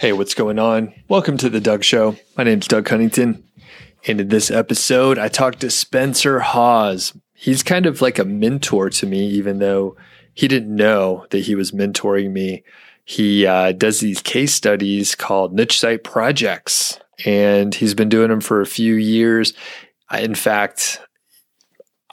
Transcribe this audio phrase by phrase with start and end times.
[0.00, 0.94] Hey, what's going on?
[1.08, 2.16] Welcome to the Doug Show.
[2.34, 3.44] My name's Doug Cunnington.
[4.06, 7.12] And in this episode, I talked to Spencer Haws.
[7.34, 9.98] He's kind of like a mentor to me, even though
[10.32, 12.64] he didn't know that he was mentoring me.
[13.04, 18.40] He uh, does these case studies called niche site projects, and he's been doing them
[18.40, 19.52] for a few years.
[20.18, 20.98] In fact,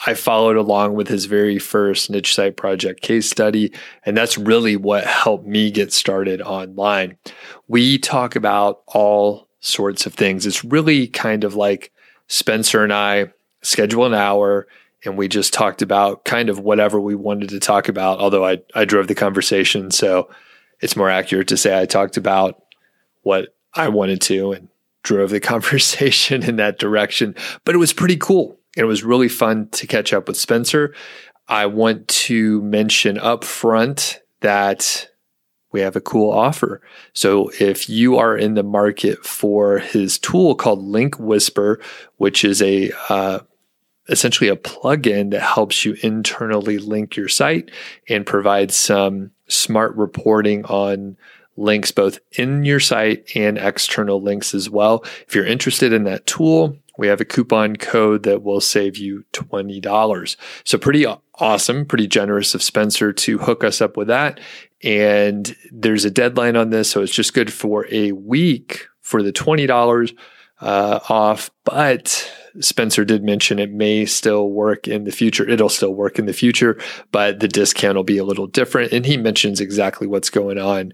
[0.06, 3.74] I followed along with his very first niche site project case study,
[4.06, 7.18] and that's really what helped me get started online.
[7.68, 10.46] We talk about all sorts of things.
[10.46, 11.92] It's really kind of like
[12.28, 13.32] Spencer and I
[13.64, 14.68] schedule an hour
[15.04, 18.60] and we just talked about kind of whatever we wanted to talk about, although I,
[18.76, 19.92] I drove the conversation.
[19.92, 20.30] So
[20.82, 22.62] it's more accurate to say I talked about
[23.22, 24.70] what I wanted to and
[25.04, 27.36] drove the conversation in that direction.
[27.64, 30.94] But it was pretty cool it was really fun to catch up with Spencer.
[31.48, 35.10] I want to mention up front that
[35.72, 36.82] we have a cool offer.
[37.14, 41.82] So if you are in the market for his tool called Link Whisper,
[42.18, 43.40] which is a uh,
[44.10, 47.72] essentially a plugin that helps you internally link your site
[48.08, 51.18] and provide some smart reporting on
[51.58, 55.04] links both in your site and external links as well.
[55.28, 59.24] If you're interested in that tool, we have a coupon code that will save you
[59.34, 60.36] $20.
[60.64, 64.40] So pretty awesome, pretty generous of Spencer to hook us up with that.
[64.84, 66.90] And there's a deadline on this.
[66.90, 70.16] So it's just good for a week for the $20
[70.60, 71.52] uh, off.
[71.64, 75.48] But Spencer did mention it may still work in the future.
[75.48, 76.80] It'll still work in the future,
[77.12, 78.92] but the discount will be a little different.
[78.92, 80.94] And he mentions exactly what's going on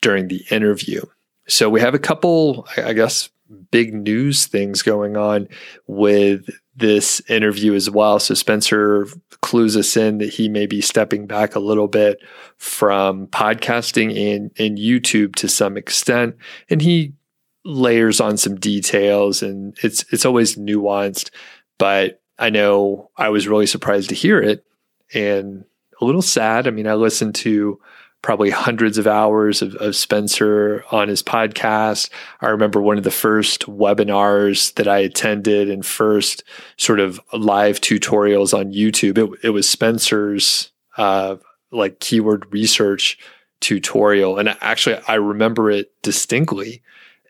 [0.00, 1.02] during the interview.
[1.48, 3.28] So we have a couple, I guess,
[3.70, 5.48] big news things going on
[5.86, 8.18] with this interview as well.
[8.18, 9.06] So Spencer
[9.42, 12.18] clues us in that he may be stepping back a little bit
[12.56, 16.36] from podcasting and, and YouTube to some extent.
[16.70, 17.12] And he
[17.64, 21.30] layers on some details and it's it's always nuanced,
[21.78, 24.64] but I know I was really surprised to hear it
[25.14, 25.64] and
[26.00, 26.66] a little sad.
[26.66, 27.78] I mean, I listened to
[28.22, 32.08] probably hundreds of hours of, of, Spencer on his podcast.
[32.40, 36.44] I remember one of the first webinars that I attended and first
[36.76, 39.18] sort of live tutorials on YouTube.
[39.18, 41.36] It, it was Spencer's uh,
[41.72, 43.18] like keyword research
[43.60, 44.38] tutorial.
[44.38, 46.82] And actually, I remember it distinctly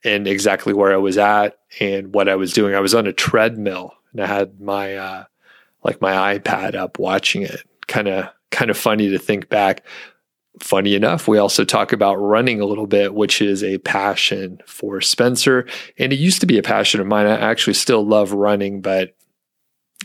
[0.04, 2.74] and exactly where I was at and what I was doing.
[2.74, 5.24] I was on a treadmill and I had my, uh,
[5.84, 7.60] like my iPad up watching it.
[7.86, 9.84] Kind of, kind of funny to think back
[10.60, 15.00] funny enough, we also talk about running a little bit, which is a passion for
[15.00, 15.66] Spencer.
[15.98, 17.26] And it used to be a passion of mine.
[17.26, 19.16] I actually still love running, but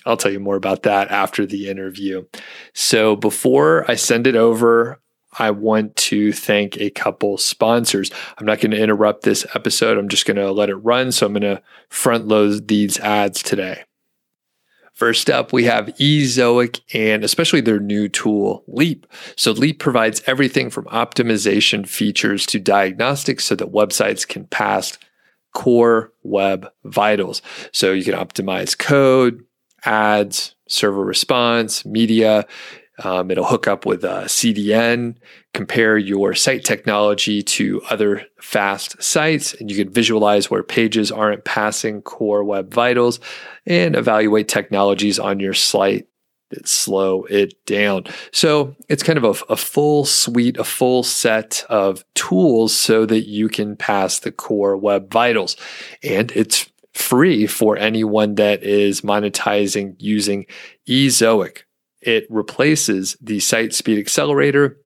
[0.06, 2.26] I'll tell you more about that after the interview.
[2.74, 5.02] So before I send it over,
[5.40, 8.10] I want to thank a couple sponsors.
[8.38, 9.98] I'm not going to interrupt this episode.
[9.98, 11.12] I'm just going to let it run.
[11.12, 13.84] So I'm going to front load these ads today.
[14.98, 19.06] First up, we have Ezoic and especially their new tool, Leap.
[19.36, 24.98] So Leap provides everything from optimization features to diagnostics so that websites can pass
[25.54, 27.44] core web vitals.
[27.72, 29.46] So you can optimize code,
[29.86, 32.48] ads, server response, media.
[33.04, 35.18] Um, it'll hook up with a CDN,
[35.54, 41.46] compare your site technology to other fast sites, and you can visualize where pages aren't
[41.46, 43.20] passing core web vitals
[43.66, 46.08] and evaluate technologies on your site
[46.50, 48.06] that slow it down.
[48.32, 53.28] So it's kind of a, a, full suite, a full set of tools so that
[53.28, 55.58] you can pass the core web vitals.
[56.04, 60.46] And it's free for anyone that is monetizing using
[60.88, 61.64] Ezoic
[62.08, 64.80] it replaces the Site Speed Accelerator,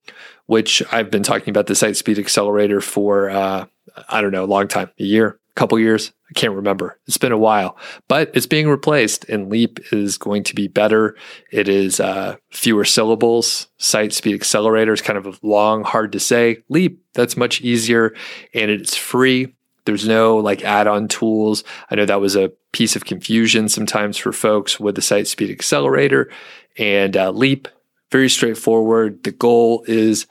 [0.48, 3.68] which I've been talking about the Site Speed Accelerator for, uh,
[4.09, 6.12] I don't know, a long time, a year, a couple years.
[6.31, 6.98] I can't remember.
[7.08, 7.78] It's been a while,
[8.08, 11.16] but it's being replaced, and Leap is going to be better.
[11.52, 13.68] It is uh, fewer syllables.
[13.78, 16.64] Site Speed Accelerator is kind of a long, hard to say.
[16.70, 18.16] Leap, that's much easier,
[18.56, 19.54] and it's free.
[19.92, 21.66] There's no like add on tools.
[21.90, 25.52] I know that was a piece of confusion sometimes for folks with the Site Speed
[25.52, 26.32] Accelerator
[26.78, 27.68] and uh, Leap.
[28.10, 29.22] Very straightforward.
[29.26, 30.28] The goal is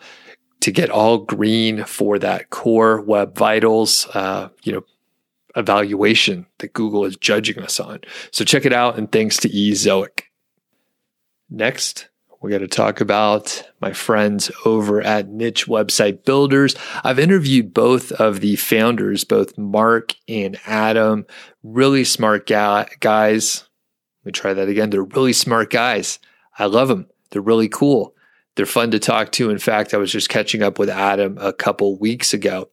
[0.60, 4.84] to get all green for that core web vitals, uh, you know,
[5.56, 8.00] evaluation that Google is judging us on.
[8.30, 8.96] So check it out.
[8.96, 10.22] And thanks to Ezoic.
[11.50, 12.08] Next,
[12.40, 16.74] we're going to talk about my friends over at Niche Website Builders.
[17.04, 21.26] I've interviewed both of the founders, both Mark and Adam,
[21.62, 23.64] really smart ga- guys.
[24.24, 24.88] Let me try that again.
[24.88, 26.18] They're really smart guys.
[26.58, 27.06] I love them.
[27.30, 28.14] They're really cool.
[28.56, 29.50] They're fun to talk to.
[29.50, 32.68] In fact, I was just catching up with Adam a couple weeks ago.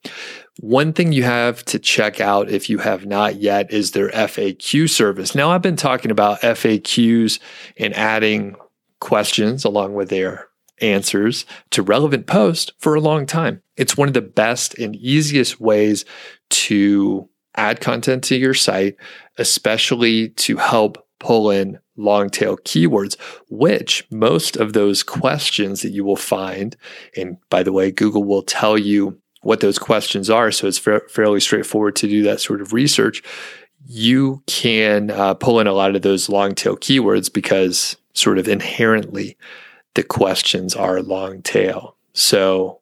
[0.59, 4.89] One thing you have to check out if you have not yet is their FAQ
[4.89, 5.35] service.
[5.35, 7.39] Now, I've been talking about FAQs
[7.77, 8.55] and adding
[8.99, 10.47] questions along with their
[10.79, 13.61] answers to relevant posts for a long time.
[13.75, 16.05] It's one of the best and easiest ways
[16.49, 18.95] to add content to your site,
[19.37, 26.05] especially to help pull in long tail keywords, which most of those questions that you
[26.05, 26.75] will find,
[27.15, 30.51] and by the way, Google will tell you what those questions are.
[30.51, 33.23] So it's fa- fairly straightforward to do that sort of research.
[33.85, 38.47] You can uh, pull in a lot of those long tail keywords because sort of
[38.47, 39.37] inherently
[39.95, 41.95] the questions are long tail.
[42.13, 42.81] So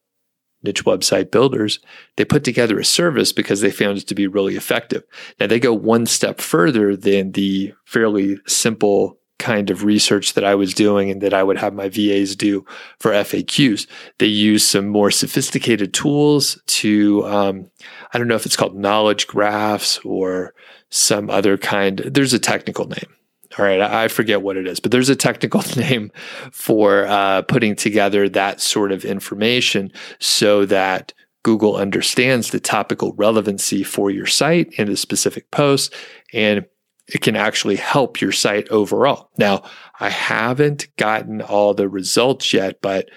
[0.63, 1.79] niche website builders,
[2.17, 5.03] they put together a service because they found it to be really effective.
[5.39, 10.55] Now they go one step further than the fairly simple kind of research that I
[10.55, 12.65] was doing and that I would have my VAs do
[12.99, 13.85] for FAQs.
[14.17, 17.69] They use some more sophisticated tools to, um,
[18.13, 20.53] I don't know if it's called knowledge graphs or
[20.89, 21.99] some other kind.
[21.99, 23.15] There's a technical name.
[23.57, 26.12] All right, I forget what it is, but there's a technical name
[26.52, 31.13] for uh, putting together that sort of information so that
[31.44, 35.94] Google understands the topical relevancy for your site and the specific post,
[36.34, 36.66] and
[37.07, 39.30] it can actually help your site overall.
[39.38, 39.63] Now,
[40.00, 43.10] I haven't gotten all the results yet, but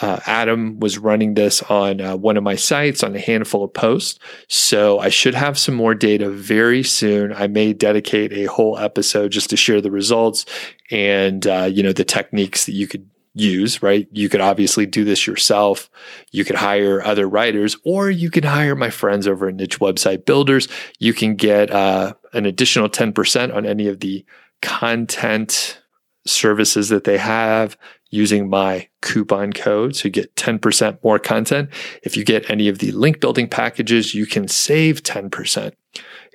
[0.00, 3.74] uh, Adam was running this on uh, one of my sites on a handful of
[3.74, 4.18] posts.
[4.48, 7.32] So I should have some more data very soon.
[7.32, 10.46] I may dedicate a whole episode just to share the results
[10.90, 14.08] and, uh, you know, the techniques that you could use, right?
[14.12, 15.90] You could obviously do this yourself.
[16.30, 20.24] You could hire other writers, or you can hire my friends over at Niche Website
[20.24, 20.68] Builders.
[20.98, 24.24] You can get uh, an additional 10% on any of the
[24.60, 25.80] content
[26.26, 27.76] services that they have
[28.12, 30.04] using my coupon code.
[30.04, 31.70] You get 10% more content.
[32.02, 35.72] If you get any of the link building packages, you can save 10%.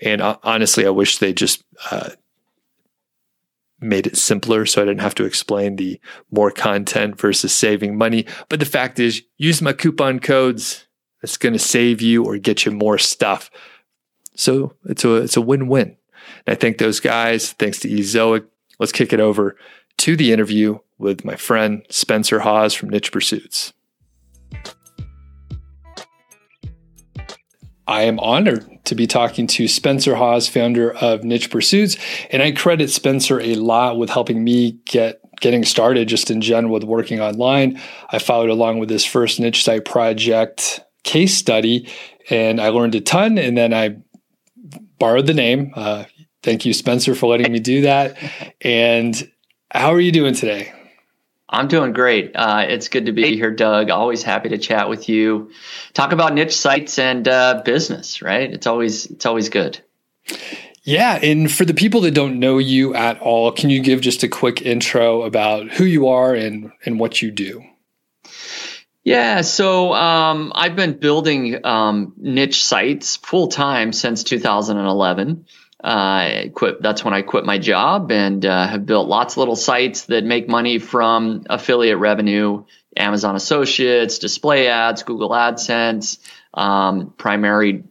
[0.02, 2.10] And uh, honestly, I wish they just uh,
[3.80, 6.02] made it simpler so I didn't have to explain the
[6.32, 8.26] more content versus saving money.
[8.50, 10.88] But the fact is, use my coupon codes.
[11.22, 13.52] It's going to save you or get you more stuff.
[14.36, 15.98] So it's a it's a win-win.
[16.46, 17.54] And I thank those guys.
[17.54, 18.46] Thanks to Ezoic.
[18.80, 19.58] Let's kick it over
[19.98, 23.74] to the interview with my friend Spencer Haws from Niche Pursuits.
[27.88, 31.96] I am honored to be talking to Spencer Haws, founder of Niche Pursuits,
[32.30, 36.74] and I credit Spencer a lot with helping me get getting started just in general
[36.74, 37.80] with working online.
[38.10, 41.90] I followed along with this first niche site project case study,
[42.30, 43.38] and I learned a ton.
[43.38, 43.98] And then I
[45.00, 45.74] borrowed the name.
[45.76, 46.06] Uh,
[46.44, 48.18] thank you, Spencer, for letting me do that.
[48.62, 49.32] And
[49.72, 50.74] how are you doing today?
[51.50, 52.36] I'm doing great.
[52.36, 53.90] Uh, it's good to be here, Doug.
[53.90, 55.52] Always happy to chat with you.
[55.94, 58.52] Talk about niche sites and uh, business, right?
[58.52, 59.80] It's always it's always good.
[60.84, 64.24] Yeah, and for the people that don't know you at all, can you give just
[64.24, 67.64] a quick intro about who you are and and what you do?
[69.04, 75.46] Yeah, so um, I've been building um, niche sites full time since 2011.
[75.84, 76.82] I quit.
[76.82, 80.24] That's when I quit my job and uh, have built lots of little sites that
[80.24, 82.66] make money from affiliate revenue,
[82.96, 86.18] Amazon Associates, display ads, Google AdSense.
[86.54, 87.84] Um, primary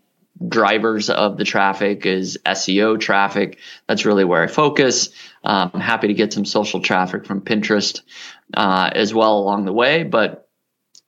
[0.46, 3.58] drivers of the traffic is SEO traffic.
[3.87, 5.10] That's really where I focus.
[5.44, 8.03] Um, I'm happy to get some social traffic from Pinterest
[8.53, 10.45] uh, as well along the way, but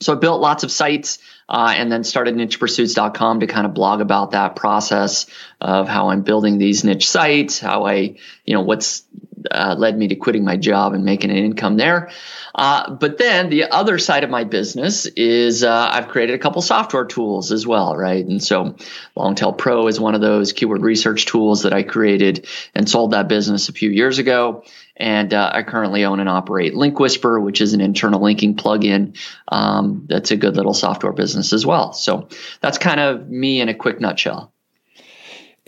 [0.00, 4.00] so I built lots of sites uh, and then started nichepursuits.com to kind of blog
[4.00, 5.26] about that process
[5.60, 9.04] of how I'm building these niche sites, how I, you know, what's
[9.50, 12.10] uh, led me to quitting my job and making an income there.
[12.54, 16.60] Uh, but then the other side of my business is uh, I've created a couple
[16.62, 18.24] software tools as well, right?
[18.24, 18.76] And so
[19.14, 23.28] Longtail Pro is one of those keyword research tools that I created and sold that
[23.28, 24.64] business a few years ago.
[24.96, 29.16] And uh, I currently own and operate Link Whisper, which is an internal linking plugin.
[29.46, 31.92] Um, that's a good little software business as well.
[31.92, 32.28] So
[32.60, 34.52] that's kind of me in a quick nutshell.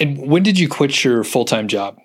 [0.00, 2.00] And when did you quit your full time job?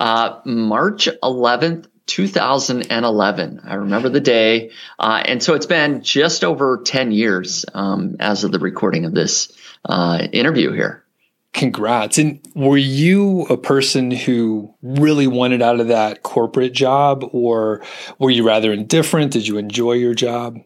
[0.00, 3.60] Uh, March 11th, 2011.
[3.62, 4.70] I remember the day.
[4.98, 9.14] Uh, and so it's been just over 10 years um, as of the recording of
[9.14, 9.52] this
[9.84, 11.04] uh, interview here.
[11.52, 12.16] Congrats.
[12.16, 17.82] And were you a person who really wanted out of that corporate job, or
[18.18, 19.32] were you rather indifferent?
[19.32, 20.60] Did you enjoy your job?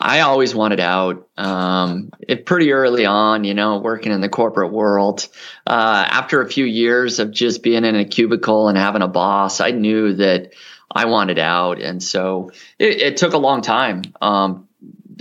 [0.00, 1.28] I always wanted out.
[1.36, 5.28] Um, it pretty early on, you know, working in the corporate world.
[5.66, 9.60] Uh, after a few years of just being in a cubicle and having a boss,
[9.60, 10.54] I knew that
[10.90, 14.02] I wanted out, and so it, it took a long time.
[14.20, 14.68] Um,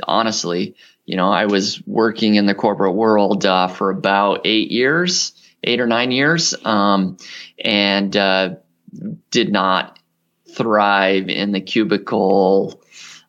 [0.07, 5.33] honestly, you know, I was working in the corporate world uh, for about eight years,
[5.63, 7.17] eight or nine years, um,
[7.63, 8.55] and uh,
[9.29, 9.99] did not
[10.55, 12.82] thrive in the cubicle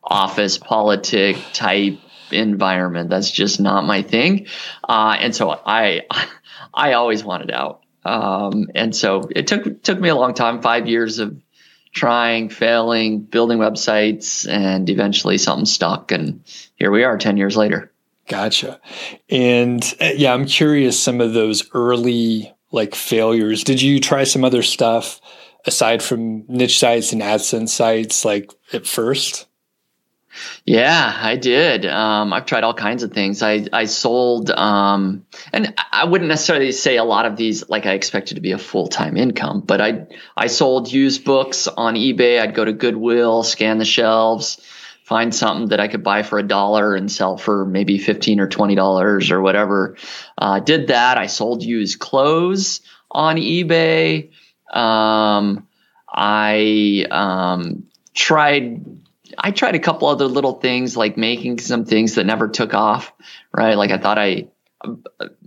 [0.05, 1.99] office politic type
[2.31, 3.09] environment.
[3.09, 4.47] That's just not my thing.
[4.87, 6.01] Uh, and so I,
[6.73, 7.81] I always wanted out.
[8.03, 11.41] Um, and so it took, took me a long time, five years of
[11.91, 16.11] trying, failing, building websites, and eventually something stuck.
[16.11, 16.43] And
[16.75, 17.91] here we are 10 years later.
[18.27, 18.79] Gotcha.
[19.29, 23.63] And uh, yeah, I'm curious some of those early like failures.
[23.63, 25.21] Did you try some other stuff
[25.65, 29.47] aside from niche sites and AdSense sites like at first?
[30.65, 31.85] Yeah, I did.
[31.85, 33.41] Um, I've tried all kinds of things.
[33.43, 37.93] I, I sold, um, and I wouldn't necessarily say a lot of these like I
[37.93, 42.41] expected to be a full time income, but I I sold used books on eBay.
[42.41, 44.59] I'd go to Goodwill, scan the shelves,
[45.03, 48.47] find something that I could buy for a dollar and sell for maybe fifteen or
[48.47, 49.97] twenty dollars or whatever.
[50.37, 51.17] Uh, did that.
[51.17, 54.31] I sold used clothes on eBay.
[54.71, 55.67] Um,
[56.09, 59.04] I um, tried
[59.37, 63.13] I tried a couple other little things like making some things that never took off,
[63.51, 63.75] right?
[63.75, 64.47] Like I thought I,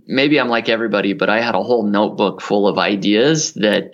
[0.05, 3.93] maybe I'm like everybody, but I had a whole notebook full of ideas that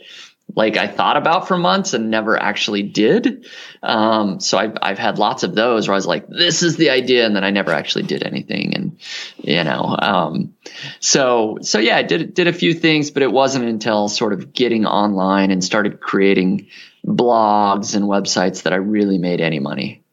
[0.55, 3.47] like I thought about for months and never actually did.
[3.81, 6.91] Um, so I've, I've had lots of those where I was like, this is the
[6.91, 7.25] idea.
[7.25, 8.75] And then I never actually did anything.
[8.75, 8.99] And,
[9.37, 10.53] you know, um,
[10.99, 14.53] so, so yeah, I did, did a few things, but it wasn't until sort of
[14.53, 16.67] getting online and started creating
[17.05, 20.03] blogs and websites that I really made any money.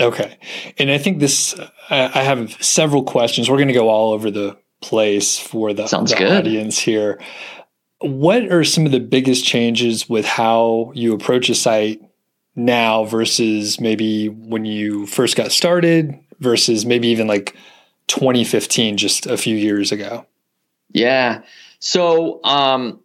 [0.00, 0.38] Okay.
[0.78, 1.58] And I think this,
[1.90, 3.50] I have several questions.
[3.50, 7.20] We're going to go all over the place for the, Sounds the audience here.
[8.00, 12.00] What are some of the biggest changes with how you approach a site
[12.54, 17.56] now versus maybe when you first got started versus maybe even like
[18.06, 20.26] 2015, just a few years ago?
[20.92, 21.42] Yeah.
[21.80, 23.00] So, um,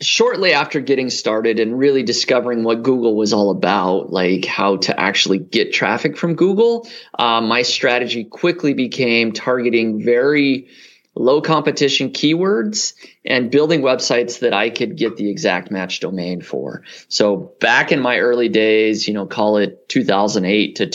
[0.00, 4.98] shortly after getting started and really discovering what Google was all about, like how to
[4.98, 6.86] actually get traffic from Google,
[7.18, 10.68] uh, my strategy quickly became targeting very
[11.14, 12.92] low competition keywords
[13.24, 16.82] and building websites that I could get the exact match domain for.
[17.08, 20.86] So back in my early days, you know, call it 2008 to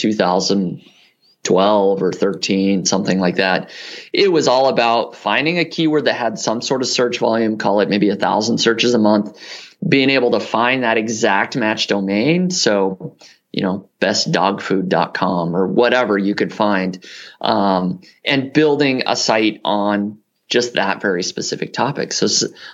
[1.44, 3.70] 2012 or 13, something like that.
[4.12, 7.80] It was all about finding a keyword that had some sort of search volume, call
[7.80, 9.38] it maybe a thousand searches a month,
[9.86, 12.50] being able to find that exact match domain.
[12.50, 13.16] So
[13.52, 17.04] you know, bestdogfood.com or whatever you could find,
[17.40, 20.18] um, and building a site on
[20.48, 22.12] just that very specific topic.
[22.12, 22.26] So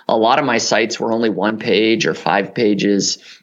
[0.07, 3.38] a lot of my sites were only one page or five pages.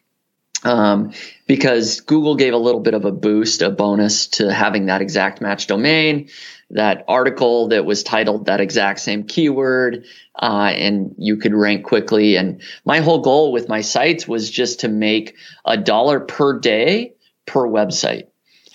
[0.67, 1.13] Um,
[1.47, 5.41] because Google gave a little bit of a boost, a bonus to having that exact
[5.41, 6.29] match domain,
[6.71, 12.37] that article that was titled that exact same keyword, uh, and you could rank quickly.
[12.37, 17.15] And my whole goal with my sites was just to make a dollar per day
[17.47, 18.27] per website.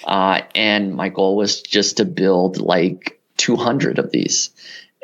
[0.05, 4.51] Uh, and my goal was just to build like 200 of these.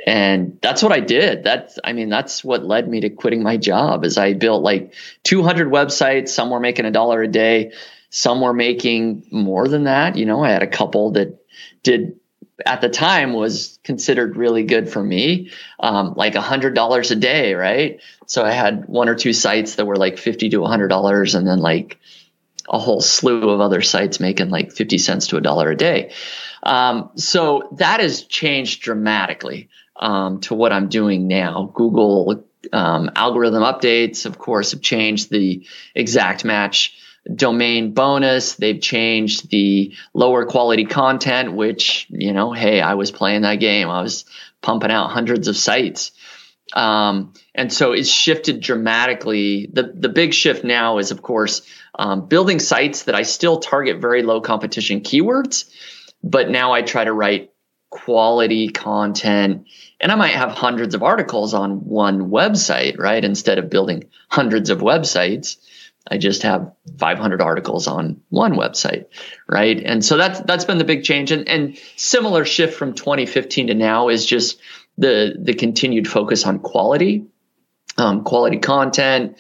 [0.08, 1.44] And that's what I did.
[1.44, 4.94] That's, I mean, that's what led me to quitting my job is I built like
[5.26, 6.30] 200 websites.
[6.30, 7.74] Some were making a dollar a day.
[8.10, 10.16] Some were making more than that.
[10.16, 11.44] You know, I had a couple that
[11.84, 12.22] did
[12.66, 17.16] at the time was considered really good for me, um, like a hundred dollars a
[17.16, 18.00] day, right?
[18.28, 21.36] So I had one or two sites that were like fifty to a hundred dollars,
[21.36, 22.00] and then like
[22.70, 26.12] a whole slew of other sites making like 50 cents to a dollar a day.
[26.64, 31.72] Um, so that has changed dramatically um, to what I'm doing now.
[31.74, 36.96] Google um, algorithm updates, of course, have changed the exact match
[37.34, 38.56] domain bonus.
[38.56, 43.90] They've changed the lower quality content, which, you know, hey, I was playing that game.
[43.90, 44.26] I was
[44.62, 46.12] pumping out hundreds of sites.
[46.74, 49.70] Um, and so it's shifted dramatically.
[49.72, 51.62] The, the big shift now is, of course,
[51.98, 55.70] um, building sites that I still target very low competition keywords,
[56.24, 57.52] but now I try to write
[57.90, 59.68] quality content
[60.00, 63.24] and I might have hundreds of articles on one website, right?
[63.24, 65.58] Instead of building hundreds of websites,
[66.10, 69.08] I just have 500 articles on one website,
[69.48, 69.82] right?
[69.84, 73.74] And so that's that's been the big change, and and similar shift from 2015 to
[73.74, 74.60] now is just
[74.98, 77.26] the the continued focus on quality,
[77.98, 79.38] um, quality content.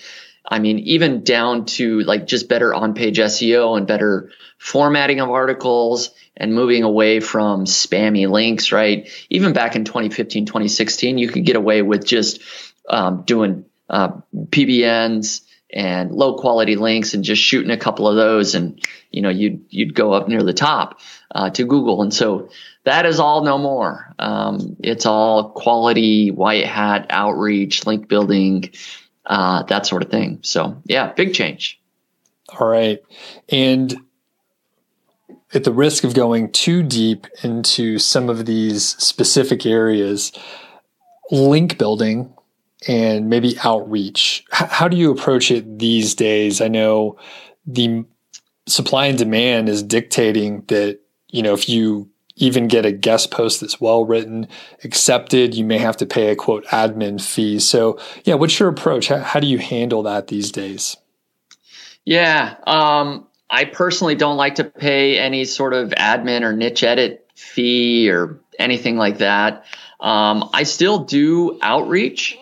[0.50, 5.30] I mean, even down to like just better on page SEO and better formatting of
[5.30, 9.10] articles and moving away from spammy links, right?
[9.30, 12.42] Even back in 2015, 2016, you could get away with just
[12.88, 15.42] um, doing uh, PBNs
[15.74, 19.66] and low quality links and just shooting a couple of those and you know you'd
[19.70, 21.02] you'd go up near the top
[21.32, 22.50] uh, to Google and so
[22.86, 24.16] that is all no more.
[24.18, 28.72] Um, it's all quality, white hat outreach, link building,
[29.26, 30.40] uh, that sort of thing.
[30.44, 31.82] So yeah, big change.
[32.48, 33.04] All right.
[33.50, 33.94] And
[35.54, 40.32] at the risk of going too deep into some of these specific areas,
[41.32, 42.34] link building
[42.88, 46.62] and maybe outreach, how do you approach it these days?
[46.62, 47.18] I know
[47.66, 48.06] the
[48.68, 51.00] supply and demand is dictating that,
[51.30, 54.48] you know, if you even get a guest post that's well written,
[54.84, 57.60] accepted, you may have to pay a quote admin fee.
[57.60, 59.08] So, yeah, what's your approach?
[59.08, 60.98] How, how do you handle that these days?
[62.06, 67.30] Yeah, um, I personally don't like to pay any sort of admin or niche edit
[67.36, 69.66] fee or anything like that.
[70.00, 72.38] Um, I still do outreach,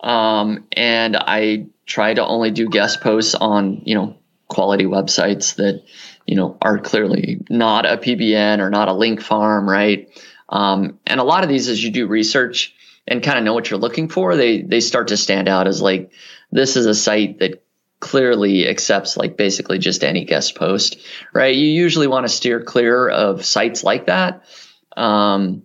[0.00, 4.16] um, and I try to only do guest posts on you know
[4.48, 5.82] quality websites that
[6.26, 10.08] you know are clearly not a PBN or not a link farm, right?
[10.48, 12.74] Um, and a lot of these, as you do research
[13.06, 15.80] and kind of know what you're looking for, they they start to stand out as
[15.80, 16.12] like
[16.52, 17.62] this is a site that
[18.00, 20.98] clearly accepts like basically just any guest post,
[21.32, 21.54] right?
[21.54, 24.44] You usually want to steer clear of sites like that.
[24.96, 25.62] Um,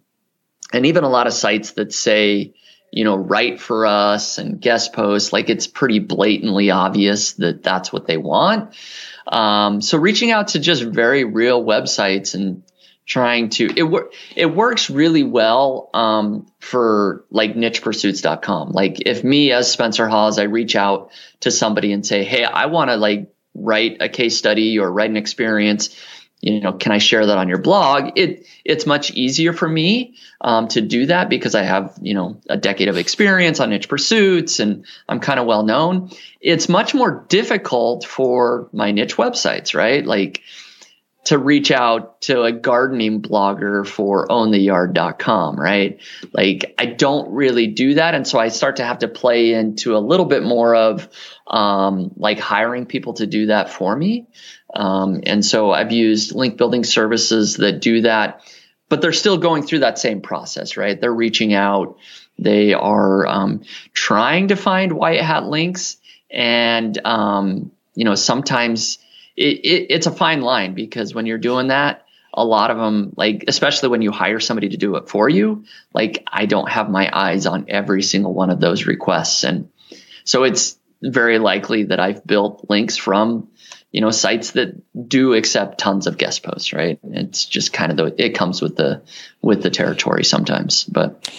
[0.74, 2.54] and even a lot of sites that say,
[2.92, 7.92] you know, write for us and guest posts, like it's pretty blatantly obvious that that's
[7.92, 8.75] what they want.
[9.27, 12.63] Um, so reaching out to just very real websites and
[13.06, 19.52] trying to it wor- it works really well um, for like nichepursuits.com like if me
[19.52, 23.32] as spencer haws i reach out to somebody and say hey i want to like
[23.54, 25.96] write a case study or write an experience
[26.42, 28.12] you know can i share that on your blog?
[28.18, 32.42] It it's much easier for me um, to do that because i have you know
[32.50, 36.10] a decade of experience on niche pursuits and i'm kind of well known.
[36.42, 40.06] It's much more difficult for my niche websites right?
[40.06, 40.42] Like
[41.25, 46.00] to reach out to a gardening blogger for owntheyard.com, right?
[46.32, 48.13] Like I don't really do that.
[48.13, 51.09] And so I start to have to play into a little bit more of
[51.48, 54.27] um, like hiring people to do that for me.
[54.74, 58.42] Um, and so I've used link building services that do that,
[58.88, 61.00] but they're still going through that same process, right?
[61.00, 61.98] They're reaching out.
[62.38, 65.98] They are um, trying to find white hat links.
[66.29, 69.00] And, um, you know, sometimes
[69.36, 73.14] it, it, it's a fine line because when you're doing that, a lot of them,
[73.16, 76.90] like, especially when you hire somebody to do it for you, like, I don't have
[76.90, 79.46] my eyes on every single one of those requests.
[79.46, 79.70] And
[80.26, 83.50] so it's very likely that I've built links from,
[83.92, 84.76] you know, sites that
[85.08, 87.00] do accept tons of guest posts, right?
[87.04, 89.04] It's just kind of the, it comes with the,
[89.42, 91.32] with the territory sometimes, but.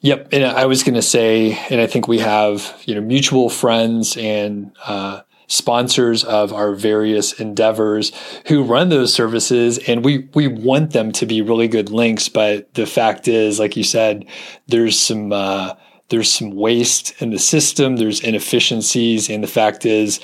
[0.00, 0.30] Yep.
[0.32, 4.16] And I was going to say, and I think we have, you know, mutual friends
[4.16, 5.20] and, uh,
[5.52, 8.10] sponsors of our various endeavors
[8.46, 12.72] who run those services and we we want them to be really good links but
[12.72, 14.24] the fact is like you said
[14.68, 15.74] there's some uh,
[16.08, 20.20] there's some waste in the system there's inefficiencies and the fact is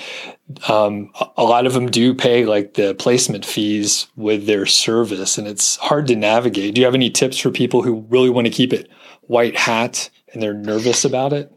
[0.66, 5.46] um, a lot of them do pay like the placement fees with their service and
[5.46, 6.74] it's hard to navigate.
[6.74, 8.88] Do you have any tips for people who really want to keep it
[9.26, 11.52] white hat and they're nervous about it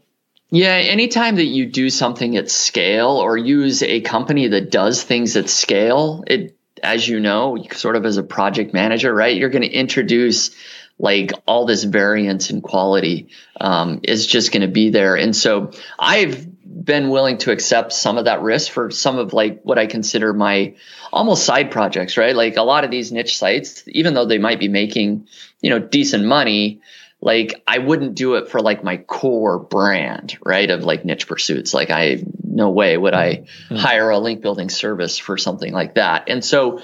[0.52, 5.34] yeah, anytime that you do something at scale or use a company that does things
[5.34, 9.34] at scale, it as you know, sort of as a project manager, right?
[9.34, 10.54] You're going to introduce
[10.98, 13.28] like all this variance in quality
[13.60, 15.16] um, is just going to be there.
[15.16, 16.46] And so I've
[16.84, 20.34] been willing to accept some of that risk for some of like what I consider
[20.34, 20.74] my
[21.12, 22.36] almost side projects, right?
[22.36, 25.28] Like a lot of these niche sites, even though they might be making,
[25.62, 26.82] you know, decent money,
[27.22, 30.68] like I wouldn't do it for like my core brand, right?
[30.68, 31.72] Of like niche pursuits.
[31.72, 33.76] Like I, no way would I mm-hmm.
[33.76, 36.28] hire a link building service for something like that.
[36.28, 36.82] And so,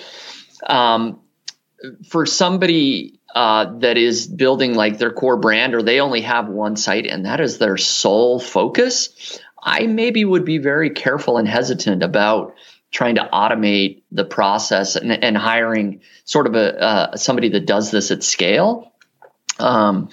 [0.64, 1.20] um,
[2.08, 6.76] for somebody uh, that is building like their core brand or they only have one
[6.76, 12.04] site and that is their sole focus, I maybe would be very careful and hesitant
[12.04, 12.54] about
[12.90, 17.90] trying to automate the process and, and hiring sort of a uh, somebody that does
[17.90, 18.92] this at scale
[19.58, 20.10] um,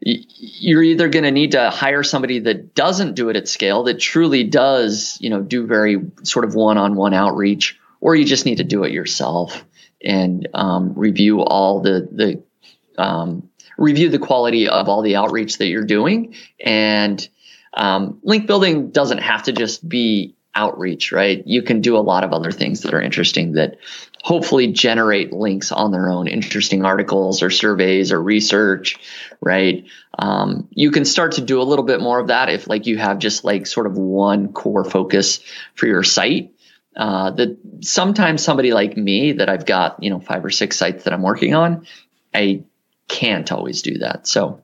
[0.00, 3.98] you're either going to need to hire somebody that doesn't do it at scale, that
[4.00, 8.64] truly does, you know, do very sort of one-on-one outreach, or you just need to
[8.64, 9.64] do it yourself
[10.02, 15.66] and um, review all the the um, review the quality of all the outreach that
[15.66, 16.34] you're doing.
[16.58, 17.26] And
[17.74, 21.42] um, link building doesn't have to just be outreach, right?
[21.46, 23.76] You can do a lot of other things that are interesting that
[24.22, 28.98] hopefully generate links on their own, interesting articles or surveys or research,
[29.40, 29.86] right?
[30.18, 32.98] Um, you can start to do a little bit more of that if like you
[32.98, 35.40] have just like sort of one core focus
[35.74, 36.52] for your site.
[36.96, 41.04] Uh, that sometimes somebody like me that I've got, you know, five or six sites
[41.04, 41.86] that I'm working on,
[42.34, 42.64] I
[43.06, 44.26] can't always do that.
[44.26, 44.60] So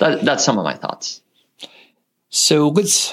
[0.00, 1.20] that, that's some of my thoughts.
[2.30, 3.12] So let's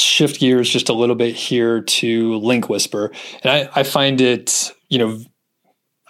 [0.00, 3.12] shift gears just a little bit here to Link Whisper.
[3.42, 5.18] And I, I find it, you know,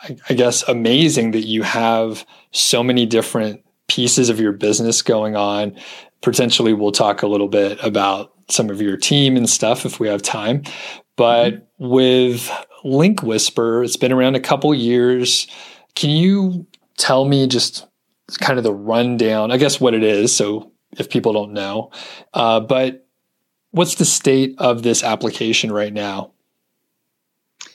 [0.03, 5.37] I, I guess amazing that you have so many different pieces of your business going
[5.37, 5.77] on.
[6.21, 10.09] Potentially, we'll talk a little bit about some of your team and stuff if we
[10.09, 10.63] have time.
[11.17, 11.89] But mm-hmm.
[11.89, 12.51] with
[12.85, 15.47] Link Whisper, it's been around a couple years.
[15.95, 16.67] Can you
[16.97, 17.87] tell me just
[18.41, 19.51] kind of the rundown?
[19.51, 20.35] I guess what it is.
[20.35, 21.91] So if people don't know,
[22.35, 23.02] uh, but
[23.73, 26.33] what's the state of this application right now?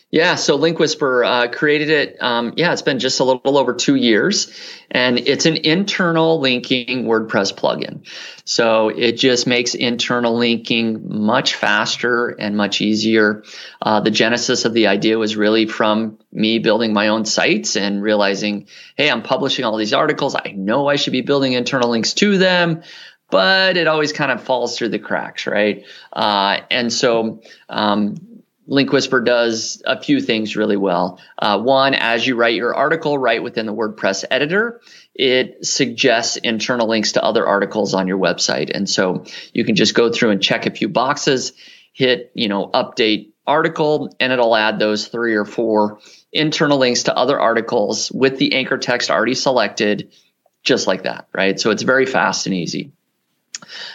[0.10, 2.18] Yeah, so Link Whisper uh, created it.
[2.22, 4.58] Um, yeah, it's been just a little over two years,
[4.90, 8.08] and it's an internal linking WordPress plugin.
[8.46, 13.44] So it just makes internal linking much faster and much easier.
[13.82, 18.02] Uh, the genesis of the idea was really from me building my own sites and
[18.02, 20.36] realizing, hey, I'm publishing all these articles.
[20.36, 22.82] I know I should be building internal links to them
[23.30, 25.86] but it always kind of falls through the cracks, right?
[26.14, 28.16] Uh, and so um,
[28.68, 31.20] Link Whisper does a few things really well.
[31.38, 34.82] Uh, one, as you write your article right within the WordPress editor,
[35.16, 38.70] it suggests internal links to other articles on your website.
[38.74, 41.54] And so you can just go through and check a few boxes,
[41.94, 46.00] hit, you know, update article, and it'll add those three or four
[46.34, 50.12] internal links to other articles with the anchor text already selected,
[50.64, 51.58] just like that, right?
[51.58, 52.92] So it's very fast and easy.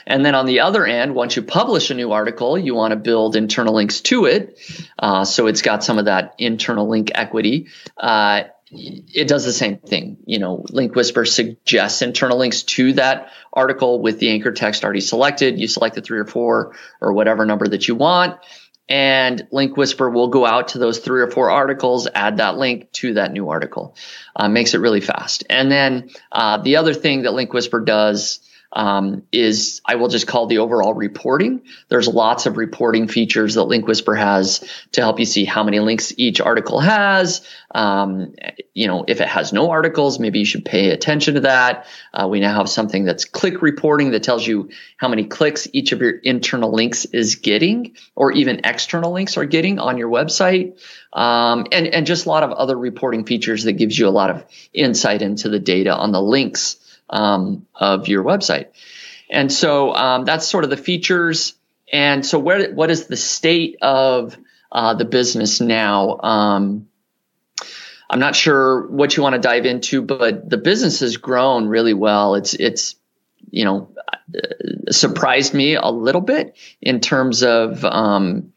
[0.07, 2.97] And then on the other end, once you publish a new article, you want to
[2.97, 4.59] build internal links to it.
[4.99, 7.69] Uh, so it's got some of that internal link equity.
[7.97, 8.45] Uh,
[8.75, 10.17] it does the same thing.
[10.25, 15.03] You know, Link Whisper suggests internal links to that article with the anchor text already
[15.03, 15.61] selected.
[15.61, 18.39] You select the three or four or whatever number that you want.
[18.89, 22.91] And Link Whisper will go out to those three or four articles, add that link
[22.93, 23.95] to that new article.
[24.35, 25.45] Uh, makes it really fast.
[25.49, 28.41] And then uh, the other thing that Link Whisper does
[28.73, 31.63] um, is I will just call the overall reporting.
[31.89, 35.81] There's lots of reporting features that Link Whisper has to help you see how many
[35.81, 37.47] links each article has.
[37.75, 38.35] Um,
[38.75, 41.87] you know, if it has no articles, maybe you should pay attention to that.
[42.15, 45.93] Uh, we now have something that's click reporting that tells you how many clicks each
[45.93, 50.79] of your internal links is getting, or even external links are getting on your website.
[51.13, 54.31] Um, and, and just a lot of other reporting features that gives you a lot
[54.31, 56.79] of insight into the data on the links
[57.13, 58.69] um, of your website.
[59.31, 61.55] And so um, that's sort of the features.
[61.93, 64.37] And so where what is the state of
[64.71, 66.19] uh, the business now?
[66.19, 66.89] Um,
[68.11, 71.95] I'm not sure what you want to dive into, but the business has grown really
[71.95, 72.35] well.
[72.35, 72.97] It's it's
[73.51, 73.89] you know
[74.35, 78.53] uh, surprised me a little bit in terms of um,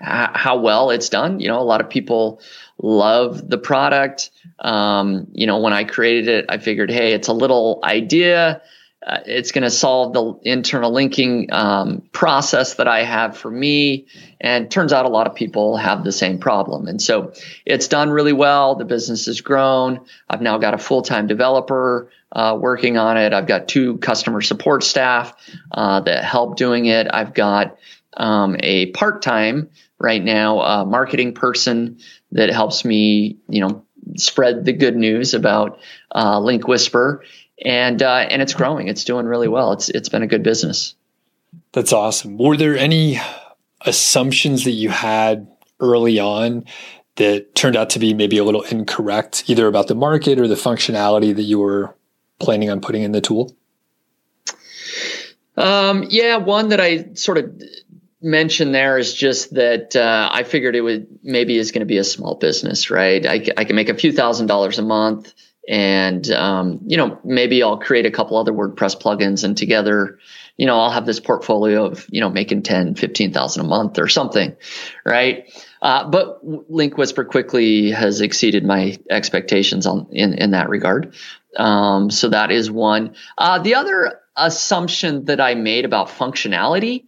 [0.00, 1.40] how well it's done.
[1.40, 2.40] You know, a lot of people
[2.82, 4.30] love the product.
[4.58, 8.62] Um, you know, when I created it, I figured, hey, it's a little idea.
[9.06, 14.06] Uh, it's going to solve the internal linking um, process that I have for me.
[14.40, 16.86] And turns out a lot of people have the same problem.
[16.86, 17.34] And so
[17.66, 18.76] it's done really well.
[18.76, 20.00] The business has grown.
[20.28, 23.32] I've now got a full time developer uh, working on it.
[23.32, 25.34] I've got two customer support staff
[25.70, 27.06] uh, that help doing it.
[27.12, 27.78] I've got
[28.16, 31.98] um, a part time right now, a marketing person
[32.32, 33.84] that helps me, you know,
[34.16, 35.78] spread the good news about
[36.14, 37.24] uh, Link Whisper,
[37.64, 38.88] and uh, and it's growing.
[38.88, 39.72] It's doing really well.
[39.72, 40.94] It's it's been a good business.
[41.72, 42.38] That's awesome.
[42.38, 43.20] Were there any
[43.80, 45.46] assumptions that you had
[45.80, 46.64] early on
[47.16, 50.54] that turned out to be maybe a little incorrect, either about the market or the
[50.54, 51.94] functionality that you were
[52.40, 53.54] planning on putting in the tool?
[55.56, 57.62] Um, yeah, one that I sort of
[58.24, 61.98] mention there is just that uh, I figured it would maybe is going to be
[61.98, 63.24] a small business, right?
[63.24, 65.34] I, I can make a few thousand dollars a month,
[65.68, 70.18] and um, you know maybe I'll create a couple other WordPress plugins, and together,
[70.56, 73.98] you know, I'll have this portfolio of you know making ten, fifteen thousand a month
[73.98, 74.56] or something,
[75.04, 75.52] right?
[75.82, 81.14] Uh, but Link Whisper quickly has exceeded my expectations on in in that regard.
[81.56, 83.16] Um, so that is one.
[83.36, 87.04] Uh, the other assumption that I made about functionality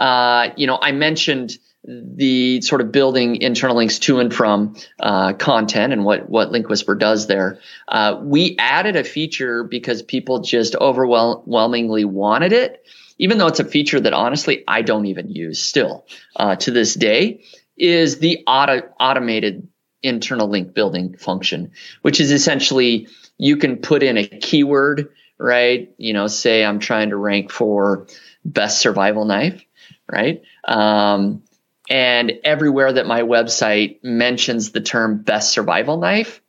[0.00, 5.34] uh, you know, I mentioned the sort of building internal links to and from uh,
[5.34, 7.58] content and what what Link Whisper does there.
[7.86, 12.86] Uh, we added a feature because people just overwhelmingly wanted it,
[13.18, 16.94] even though it's a feature that honestly I don't even use still uh, to this
[16.94, 17.44] day.
[17.76, 19.68] Is the auto, automated
[20.02, 23.08] internal link building function, which is essentially
[23.38, 25.90] you can put in a keyword, right?
[25.96, 28.06] You know, say I'm trying to rank for
[28.44, 29.64] best survival knife
[30.10, 30.42] right?
[30.64, 31.42] Um,
[31.88, 36.40] and everywhere that my website mentions the term best survival knife,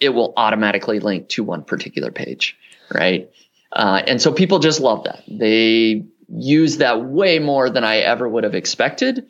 [0.00, 2.56] it will automatically link to one particular page,
[2.92, 3.30] right?
[3.72, 5.22] Uh, and so people just love that.
[5.28, 9.28] They use that way more than I ever would have expected.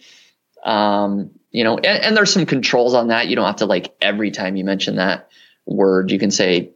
[0.64, 3.28] Um, you know, and, and, there's some controls on that.
[3.28, 5.28] You don't have to like every time you mention that
[5.66, 6.70] word, you can say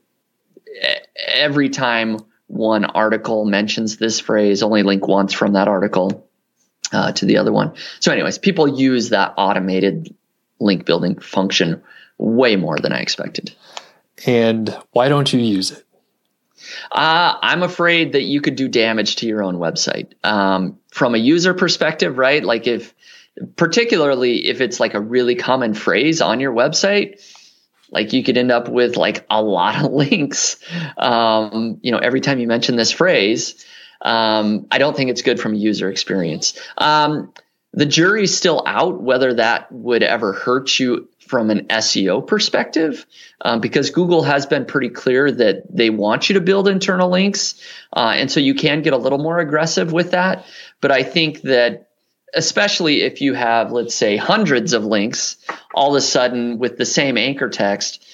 [1.16, 6.27] every time one article mentions this phrase, only link once from that article
[6.92, 7.74] uh, to the other one.
[8.00, 10.14] So, anyways, people use that automated
[10.60, 11.82] link building function
[12.18, 13.54] way more than I expected.
[14.26, 15.84] And why don't you use it?
[16.90, 20.12] Uh, I'm afraid that you could do damage to your own website.
[20.24, 22.42] Um, from a user perspective, right?
[22.42, 22.94] Like if,
[23.56, 27.20] particularly if it's like a really common phrase on your website,
[27.90, 30.56] like you could end up with like a lot of links.
[30.96, 33.64] Um, you know, every time you mention this phrase,
[34.02, 36.58] um, I don't think it's good from a user experience.
[36.76, 37.32] Um,
[37.72, 43.04] the jury's still out whether that would ever hurt you from an SEO perspective,
[43.42, 47.62] um, because Google has been pretty clear that they want you to build internal links.
[47.92, 50.46] Uh, and so you can get a little more aggressive with that.
[50.80, 51.90] But I think that
[52.34, 55.36] especially if you have, let's say, hundreds of links
[55.74, 58.04] all of a sudden with the same anchor text,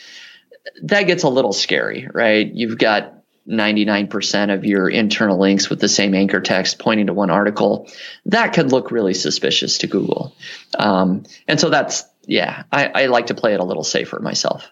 [0.82, 2.46] that gets a little scary, right?
[2.52, 7.30] You've got 99% of your internal links with the same anchor text pointing to one
[7.30, 7.90] article,
[8.26, 10.34] that could look really suspicious to Google.
[10.78, 14.70] Um, and so that's, yeah, I, I like to play it a little safer myself.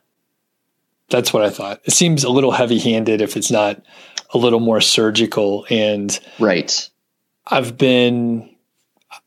[1.10, 1.82] That's what I thought.
[1.84, 3.82] It seems a little heavy handed if it's not
[4.32, 5.66] a little more surgical.
[5.68, 6.88] And right.
[7.46, 8.56] I've been,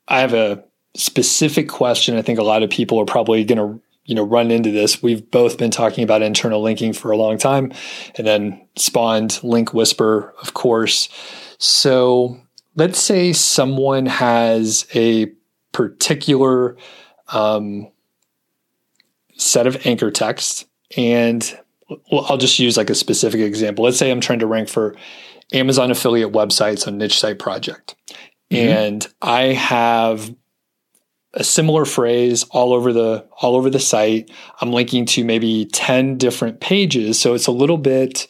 [0.07, 0.63] I have a
[0.95, 2.17] specific question.
[2.17, 5.03] I think a lot of people are probably going to you know run into this.
[5.03, 7.73] We've both been talking about internal linking for a long time
[8.15, 11.09] and then spawned link whisper of course.
[11.57, 12.39] So
[12.75, 15.31] let's say someone has a
[15.71, 16.77] particular
[17.29, 17.91] um,
[19.37, 21.59] set of anchor text and
[22.11, 23.85] i'll just use like a specific example.
[23.85, 24.95] Let's say i'm trying to rank for
[25.53, 27.95] amazon affiliate websites on niche site project.
[28.51, 28.69] Mm-hmm.
[28.69, 30.33] and i have
[31.35, 34.31] a similar phrase all over the all over the site.
[34.61, 38.27] I'm linking to maybe 10 different pages, so it's a little bit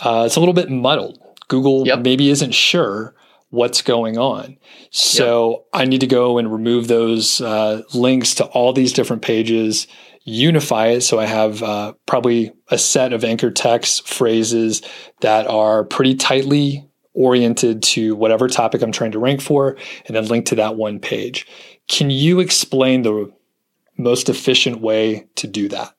[0.00, 1.18] uh, it's a little bit muddled.
[1.48, 2.00] Google yep.
[2.00, 3.14] maybe isn't sure
[3.50, 4.58] what's going on.
[4.90, 5.82] So yep.
[5.82, 9.86] I need to go and remove those uh, links to all these different pages,
[10.24, 11.00] unify it.
[11.00, 14.82] So I have uh, probably a set of anchor text phrases
[15.20, 20.26] that are pretty tightly oriented to whatever topic I'm trying to rank for, and then
[20.26, 21.46] link to that one page.
[21.88, 23.32] Can you explain the
[23.96, 25.94] most efficient way to do that?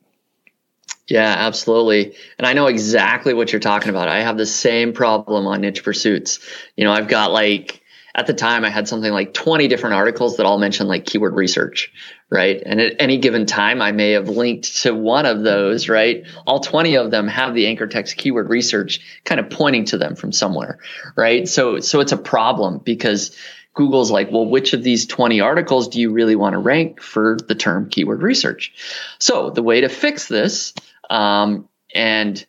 [1.08, 2.15] Yeah, absolutely.
[2.38, 4.08] And I know exactly what you're talking about.
[4.08, 6.39] I have the same problem on niche pursuits.
[6.78, 7.82] You know, I've got like,
[8.13, 11.36] at the time, I had something like 20 different articles that all mention like keyword
[11.36, 11.91] research,
[12.30, 12.62] right?
[12.63, 16.23] And at any given time, I may have linked to one of those, right?
[16.45, 20.15] All 20 of them have the anchor text keyword research kind of pointing to them
[20.15, 20.80] from somewhere,
[21.15, 21.47] right?
[21.47, 23.36] So, so it's a problem because
[23.80, 27.38] Google's like, well, which of these 20 articles do you really want to rank for
[27.48, 28.74] the term keyword research?
[29.20, 30.74] So the way to fix this,
[31.10, 32.46] um, and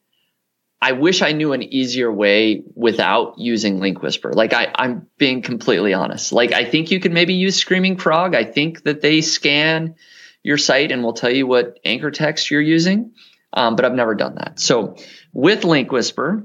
[0.82, 4.32] I wish I knew an easier way without using Link Whisper.
[4.32, 6.32] Like I, I'm being completely honest.
[6.32, 8.34] Like I think you could maybe use Screaming Frog.
[8.34, 9.94] I think that they scan
[10.42, 13.12] your site and will tell you what anchor text you're using.
[13.52, 14.58] Um, but I've never done that.
[14.58, 14.96] So
[15.32, 16.42] with Link Whisper,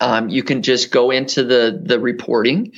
[0.00, 2.72] um, you can just go into the the reporting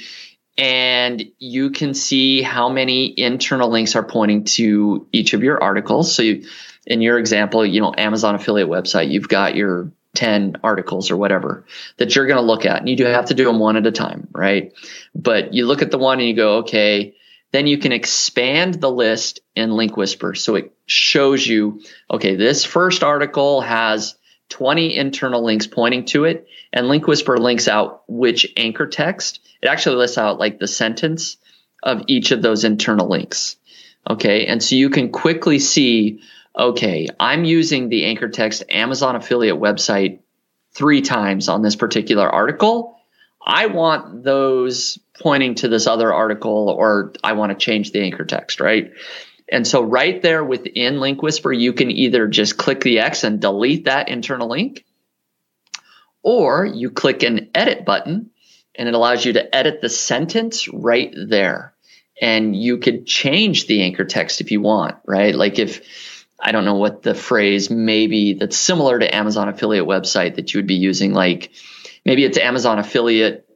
[0.60, 6.14] and you can see how many internal links are pointing to each of your articles.
[6.14, 6.46] So you,
[6.86, 11.64] in your example, you know, Amazon affiliate website, you've got your 10 articles or whatever
[11.96, 13.86] that you're going to look at and you do have to do them one at
[13.86, 14.74] a time, right?
[15.14, 17.14] But you look at the one and you go, okay,
[17.52, 20.34] then you can expand the list in Link Whisper.
[20.34, 24.14] So it shows you, okay, this first article has
[24.50, 29.68] 20 internal links pointing to it and Link Whisper links out which anchor text it
[29.68, 31.36] actually lists out like the sentence
[31.82, 33.56] of each of those internal links.
[34.08, 34.46] Okay.
[34.46, 36.22] And so you can quickly see,
[36.56, 40.20] okay, I'm using the anchor text Amazon affiliate website
[40.72, 42.98] three times on this particular article.
[43.44, 48.24] I want those pointing to this other article or I want to change the anchor
[48.24, 48.92] text, right?
[49.50, 53.40] And so right there within Link Whisper, you can either just click the X and
[53.40, 54.84] delete that internal link,
[56.22, 58.30] or you click an edit button
[58.74, 61.74] and it allows you to edit the sentence right there.
[62.20, 65.34] And you could change the anchor text if you want, right?
[65.34, 70.36] Like if I don't know what the phrase maybe that's similar to Amazon affiliate website
[70.36, 71.50] that you would be using, like
[72.04, 73.48] maybe it's Amazon affiliate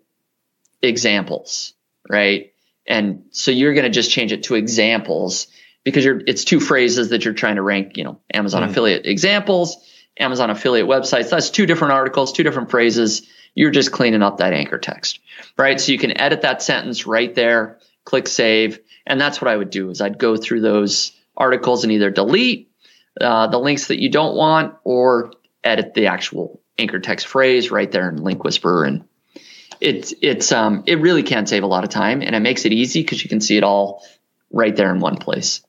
[0.82, 1.74] examples,
[2.08, 2.52] right?
[2.86, 5.46] And so you're going to just change it to examples
[5.84, 8.70] because you're it's two phrases that you're trying to rank, you know, Amazon mm.
[8.70, 9.76] affiliate examples
[10.18, 11.30] Amazon affiliate websites.
[11.30, 13.22] That's two different articles, two different phrases.
[13.54, 15.20] You're just cleaning up that anchor text,
[15.56, 15.80] right?
[15.80, 18.80] So you can edit that sentence right there, click save.
[19.06, 22.70] And that's what I would do is I'd go through those articles and either delete
[23.20, 27.90] uh, the links that you don't want or edit the actual anchor text phrase right
[27.90, 28.84] there in Link Whisperer.
[28.84, 29.04] And
[29.80, 32.72] it's, it's, um, it really can save a lot of time and it makes it
[32.72, 34.04] easy because you can see it all
[34.50, 35.62] right there in one place.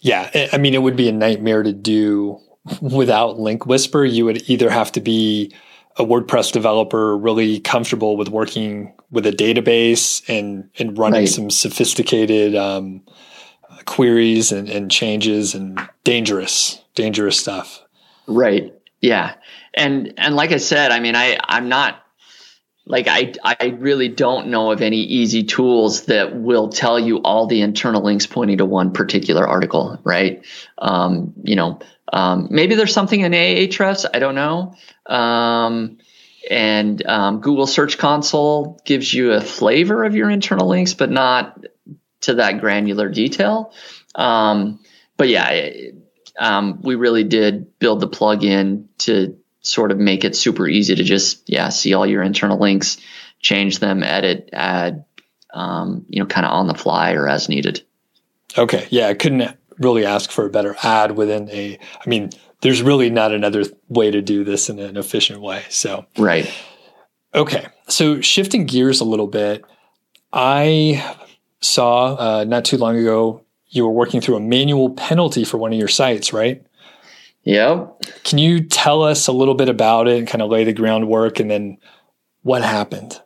[0.00, 0.48] Yeah.
[0.52, 2.40] I mean, it would be a nightmare to do
[2.80, 4.04] without Link Whisper.
[4.04, 5.52] You would either have to be
[5.96, 11.28] a WordPress developer really comfortable with working with a database and, and running right.
[11.28, 13.02] some sophisticated um,
[13.84, 17.82] queries and, and changes and dangerous, dangerous stuff.
[18.26, 18.72] Right.
[19.00, 19.34] Yeah.
[19.74, 22.00] And and like I said, I mean, I I'm not
[22.86, 27.46] like I I really don't know of any easy tools that will tell you all
[27.46, 30.44] the internal links pointing to one particular article, right?
[30.78, 31.80] Um, you know,
[32.12, 34.74] um, maybe there's something in Ahrefs, I don't know.
[35.06, 35.98] Um,
[36.50, 41.64] and um, Google Search Console gives you a flavor of your internal links, but not
[42.22, 43.72] to that granular detail.
[44.14, 44.80] Um,
[45.16, 45.70] but yeah,
[46.38, 51.04] um, we really did build the plugin to sort of make it super easy to
[51.04, 52.98] just yeah see all your internal links,
[53.40, 55.04] change them, edit, add,
[55.52, 57.82] um, you know, kind of on the fly or as needed.
[58.56, 61.78] Okay, yeah, I couldn't really ask for a better ad within a.
[61.78, 65.62] I mean, there's really not another way to do this in an efficient way.
[65.68, 66.50] So right.
[67.34, 69.64] Okay, so shifting gears a little bit,
[70.32, 71.16] I
[71.60, 75.72] saw uh, not too long ago you were working through a manual penalty for one
[75.72, 76.64] of your sites, right?
[77.42, 78.02] Yep.
[78.22, 81.40] Can you tell us a little bit about it and kind of lay the groundwork
[81.40, 81.78] and then
[82.42, 83.20] what happened?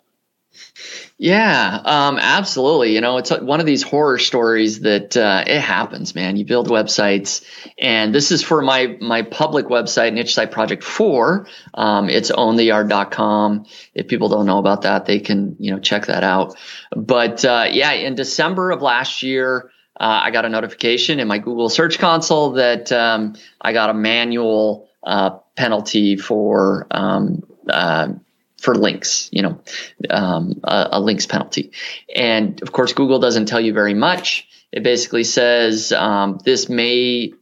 [1.20, 2.94] Yeah, um, absolutely.
[2.94, 6.36] You know, it's one of these horror stories that uh, it happens, man.
[6.36, 7.44] You build websites,
[7.76, 11.48] and this is for my my public website, Niche Site Project Four.
[11.74, 13.66] Um, it's owntheyard.com.
[13.94, 16.56] If people don't know about that, they can you know check that out.
[16.94, 21.38] But uh, yeah, in December of last year, uh, I got a notification in my
[21.38, 28.10] Google Search Console that um, I got a manual uh, penalty for um, uh,
[28.58, 29.60] for links, you know,
[30.10, 31.72] um, a, a, links penalty.
[32.14, 34.48] And of course, Google doesn't tell you very much.
[34.72, 37.32] It basically says um, this may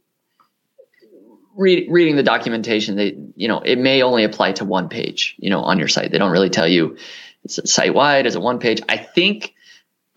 [1.55, 2.95] reading the documentation.
[2.95, 6.11] They, you know, it may only apply to one page, you know, on your site.
[6.11, 6.97] They don't really tell you
[7.43, 8.81] is it site wide, is it one page?
[8.87, 9.55] I think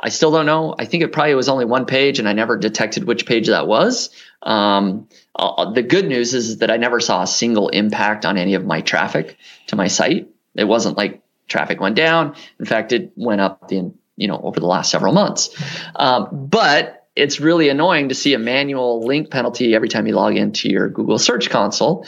[0.02, 0.74] I still don't know.
[0.78, 3.66] I think it probably was only one page, and I never detected which page that
[3.66, 4.10] was.
[4.42, 8.54] Um, uh, the good news is that I never saw a single impact on any
[8.54, 9.36] of my traffic
[9.66, 10.29] to my site.
[10.54, 12.34] It wasn't like traffic went down.
[12.58, 15.50] In fact, it went up the you know over the last several months.
[15.96, 20.36] Um, but it's really annoying to see a manual link penalty every time you log
[20.36, 22.06] into your Google Search Console.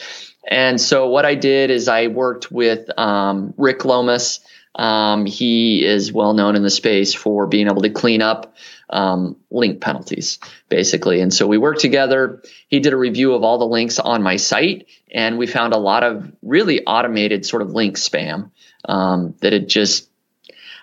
[0.49, 4.41] And so what I did is I worked with um, Rick Lomas
[4.75, 8.55] um, he is well known in the space for being able to clean up
[8.93, 11.21] um, link penalties, basically.
[11.21, 12.43] And so we worked together.
[12.69, 15.79] He did a review of all the links on my site, and we found a
[15.79, 18.51] lot of really automated sort of link spam
[18.85, 20.09] um, that had just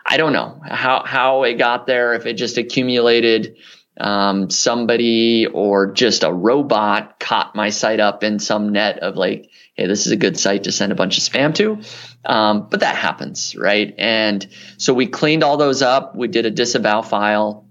[0.06, 2.16] I don't know how how it got there.
[2.16, 3.58] If it just accumulated.
[4.02, 9.50] Um, somebody or just a robot caught my site up in some net of like,
[9.74, 11.82] hey, this is a good site to send a bunch of spam to.
[12.24, 13.94] Um, but that happens, right?
[13.98, 16.16] And so we cleaned all those up.
[16.16, 17.66] We did a disavow file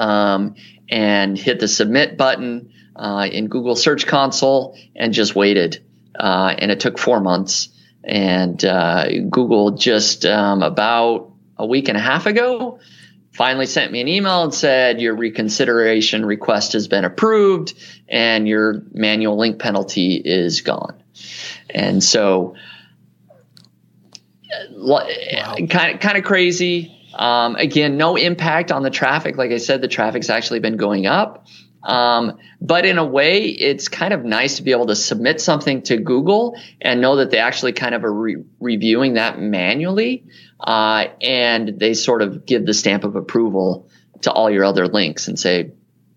[0.00, 0.54] um,
[0.88, 5.84] and hit the submit button uh, in Google Search Console and just waited.
[6.18, 7.68] Uh, and it took four months.
[8.02, 12.80] And uh, Google just um, about a week and a half ago
[13.32, 17.74] finally sent me an email and said your reconsideration request has been approved
[18.08, 21.02] and your manual link penalty is gone.
[21.68, 22.56] And so
[24.70, 25.56] wow.
[25.68, 26.99] kind of kind of crazy.
[27.20, 29.36] Um, again, no impact on the traffic.
[29.36, 31.46] Like I said, the traffic's actually been going up.
[31.82, 35.82] Um, but in a way, it's kind of nice to be able to submit something
[35.82, 40.24] to Google and know that they actually kind of are re- reviewing that manually,
[40.58, 43.88] uh, and they sort of give the stamp of approval
[44.22, 45.72] to all your other links and say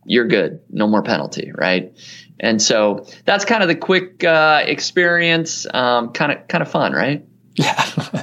[0.06, 1.98] you're good, no more penalty, right?
[2.40, 5.66] And so that's kind of the quick uh, experience.
[5.66, 7.26] Kind of kind of fun, right?
[7.56, 8.23] Yeah.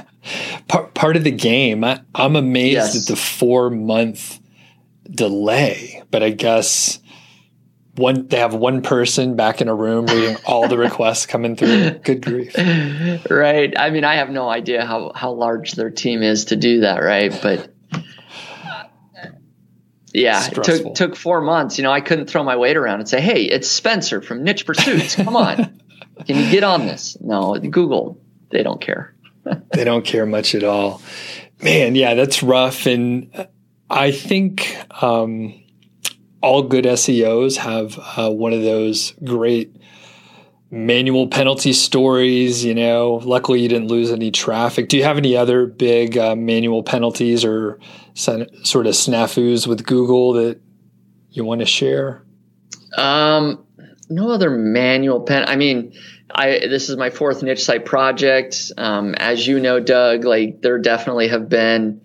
[1.01, 1.83] part, of the game.
[1.83, 3.01] I, am amazed yes.
[3.01, 4.39] at the four month
[5.09, 6.99] delay, but I guess
[7.95, 11.91] one they have one person back in a room reading all the requests coming through.
[12.03, 12.55] Good grief.
[13.29, 13.73] Right.
[13.77, 17.03] I mean, I have no idea how, how large their team is to do that,
[17.03, 17.37] right?
[17.41, 17.73] But
[20.13, 21.77] yeah, it took took four months.
[21.77, 24.65] You know, I couldn't throw my weight around and say, "Hey, it's Spencer from Niche
[24.65, 25.15] Pursuits.
[25.15, 25.79] Come on."
[26.27, 27.17] Can you get on this?
[27.21, 28.21] No, Google,
[28.51, 29.15] they don't care.
[29.73, 31.01] they don't care much at all.
[31.61, 32.85] Man, yeah, that's rough.
[32.85, 33.47] And
[33.89, 35.61] I think um,
[36.41, 39.75] all good SEOs have uh, one of those great
[40.71, 42.63] manual penalty stories.
[42.63, 44.89] You know, luckily you didn't lose any traffic.
[44.89, 47.79] Do you have any other big uh, manual penalties or
[48.13, 48.41] sort
[48.87, 50.59] of snafus with Google that
[51.29, 52.23] you want to share?
[52.97, 53.65] Um,
[54.09, 55.45] no other manual pen.
[55.47, 55.93] I mean,
[56.33, 58.71] I this is my fourth niche site project.
[58.77, 62.01] Um, as you know, Doug, like there definitely have been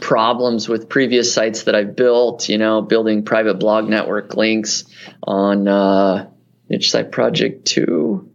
[0.00, 2.48] problems with previous sites that I've built.
[2.48, 4.84] You know, building private blog network links
[5.22, 6.30] on uh,
[6.68, 8.30] niche site project two.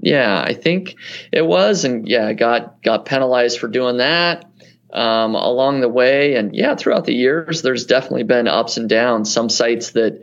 [0.00, 0.96] Yeah, I think
[1.32, 4.50] it was, and yeah, got got penalized for doing that.
[4.92, 9.32] Um, along the way, and yeah, throughout the years, there's definitely been ups and downs.
[9.32, 10.22] Some sites that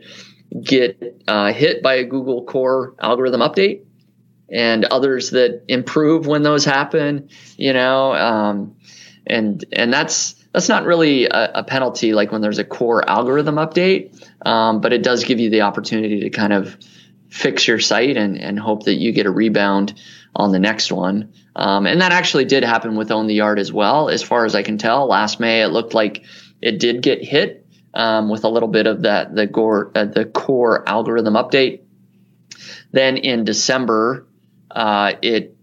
[0.62, 3.82] get uh, hit by a Google core algorithm update
[4.52, 8.76] and others that improve when those happen, you know, um,
[9.26, 13.54] and, and that's, that's not really a, a, penalty like when there's a core algorithm
[13.54, 14.22] update.
[14.44, 16.76] Um, but it does give you the opportunity to kind of
[17.30, 19.94] fix your site and, and hope that you get a rebound
[20.36, 21.32] on the next one.
[21.56, 24.10] Um, and that actually did happen with Own the Yard as well.
[24.10, 26.24] As far as I can tell, last May it looked like
[26.60, 30.24] it did get hit um, with a little bit of that the core uh, the
[30.24, 31.80] core algorithm update.
[32.90, 34.26] Then in December,
[34.74, 35.56] uh, it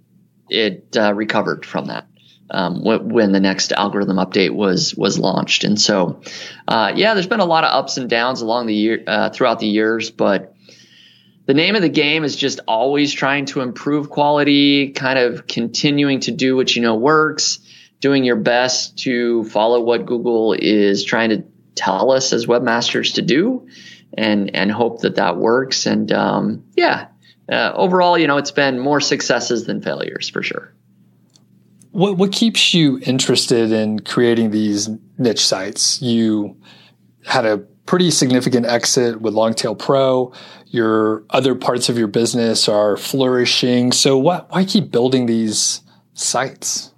[0.50, 2.08] it uh, recovered from that
[2.52, 5.64] um, when the next algorithm update was was launched.
[5.64, 6.22] And so,
[6.68, 9.60] uh, yeah, there's been a lot of ups and downs along the year uh, throughout
[9.60, 10.56] the years, but
[11.46, 16.20] the name of the game is just always trying to improve quality, kind of continuing
[16.22, 17.60] to do what you know works,
[18.00, 21.44] doing your best to follow what Google is trying to
[21.76, 23.68] tell us as webmasters to do
[24.18, 27.08] and and hope that that works and um, yeah
[27.52, 30.74] uh, overall you know it's been more successes than failures for sure.
[31.92, 36.02] What what keeps you interested in creating these niche sites?
[36.02, 36.58] You
[37.26, 40.32] had a pretty significant exit with longtail pro.
[40.68, 43.92] Your other parts of your business are flourishing.
[43.92, 45.82] So what why keep building these
[46.14, 46.89] sites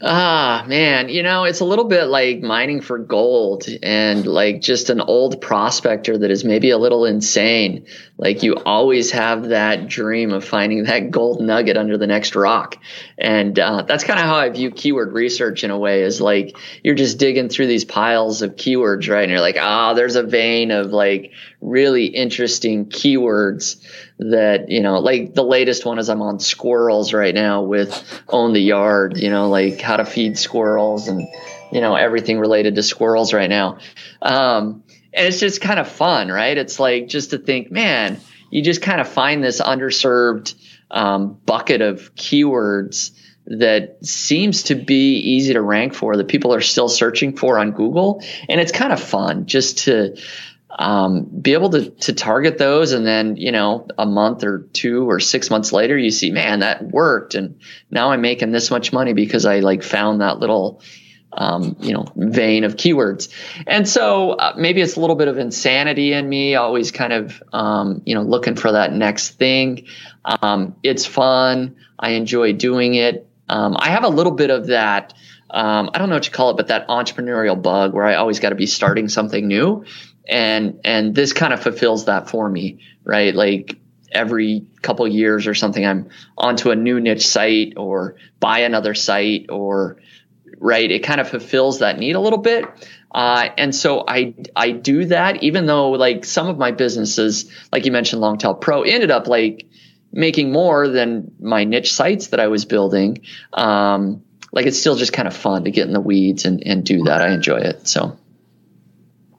[0.00, 4.90] Ah, man, you know, it's a little bit like mining for gold and like just
[4.90, 7.84] an old prospector that is maybe a little insane.
[8.16, 12.76] Like you always have that dream of finding that gold nugget under the next rock.
[13.18, 16.56] And uh, that's kind of how I view keyword research in a way is like
[16.84, 19.24] you're just digging through these piles of keywords, right?
[19.24, 23.84] And you're like, ah, oh, there's a vein of like really interesting keywords
[24.18, 28.52] that you know like the latest one is i'm on squirrels right now with own
[28.52, 31.26] the yard you know like how to feed squirrels and
[31.72, 33.78] you know everything related to squirrels right now
[34.22, 38.62] um, and it's just kind of fun right it's like just to think man you
[38.62, 40.54] just kind of find this underserved
[40.92, 43.10] um, bucket of keywords
[43.50, 47.70] that seems to be easy to rank for that people are still searching for on
[47.70, 48.22] Google.
[48.46, 50.18] And it's kind of fun just to
[50.78, 52.92] um, be able to to target those.
[52.92, 56.60] And then you know a month or two or six months later you see man
[56.60, 57.34] that worked.
[57.34, 57.60] And
[57.90, 60.80] now i'm making this much money because i like found that little
[61.32, 63.28] um, you know vein of keywords.
[63.66, 67.42] And so uh, maybe it's a little bit of insanity in me always kind of
[67.52, 69.86] um, you know looking for that next thing.
[70.24, 71.76] Um, it's fun.
[71.98, 73.26] I enjoy doing it.
[73.50, 75.14] Um, i have a little bit of that
[75.50, 78.38] um, I don't know what you call it, but that entrepreneurial bug where I always
[78.38, 79.84] got to be starting something new
[80.28, 83.34] and and this kind of fulfills that for me right?
[83.34, 83.78] Like
[84.12, 86.08] every couple years or something i'm
[86.38, 89.98] onto a new niche site or buy another site or
[90.60, 90.90] right?
[90.90, 92.64] It kind of fulfills that need a little bit.
[93.10, 97.86] Uh, and so i i do that even though like some of my businesses like
[97.86, 99.66] you mentioned longtail pro ended up like
[100.12, 103.22] making more than my niche sites that i was building.
[103.52, 104.22] Um,
[104.52, 107.04] like it's still just kind of fun to get in the weeds and, and do
[107.04, 107.20] that.
[107.22, 108.18] I enjoy it so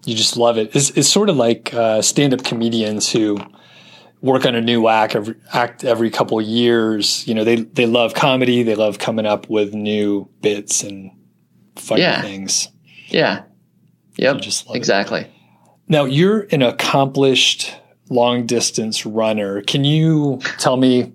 [0.06, 0.76] you just love it.
[0.76, 3.38] It's, it's sort of like uh, stand-up comedians who
[4.22, 7.28] work on a new act every, act every couple years.
[7.28, 8.64] You know, they they love comedy.
[8.64, 11.12] They love coming up with new bits and
[11.76, 12.22] funny yeah.
[12.22, 12.70] things.
[13.08, 13.43] Yeah.
[14.18, 14.41] Yep.
[14.76, 15.22] exactly.
[15.22, 15.32] It.
[15.88, 17.74] Now you're an accomplished
[18.10, 19.62] long distance runner.
[19.62, 21.14] Can you tell me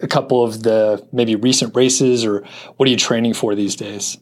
[0.00, 2.44] a couple of the maybe recent races or
[2.76, 4.18] what are you training for these days?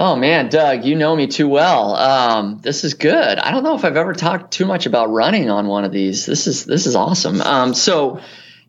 [0.00, 1.96] Oh man, Doug, you know me too well.
[1.96, 3.36] Um, this is good.
[3.36, 6.24] I don't know if I've ever talked too much about running on one of these.
[6.24, 7.40] This is this is awesome.
[7.40, 8.20] Um, so,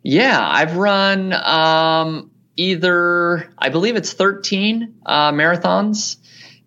[0.02, 6.18] yeah, I've run um, either I believe it's 13 uh, marathons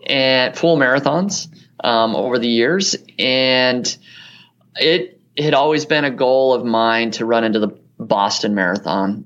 [0.07, 1.49] and full marathons
[1.83, 3.97] um, over the years, and
[4.77, 9.25] it had always been a goal of mine to run into the Boston Marathon.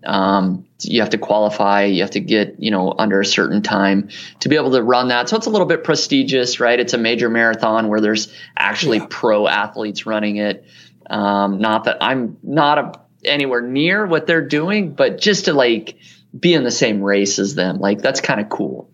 [0.81, 1.85] You have to qualify.
[1.85, 4.11] You have to get you know under a certain time
[4.41, 5.29] to be able to run that.
[5.29, 6.79] So it's a little bit prestigious, right?
[6.79, 9.07] It's a major marathon where there's actually yeah.
[9.09, 10.67] pro athletes running it.
[11.09, 12.93] Um, not that I'm not a,
[13.25, 15.99] anywhere near what they're doing, but just to like
[16.39, 18.91] be in the same race as them, like that's kind of cool.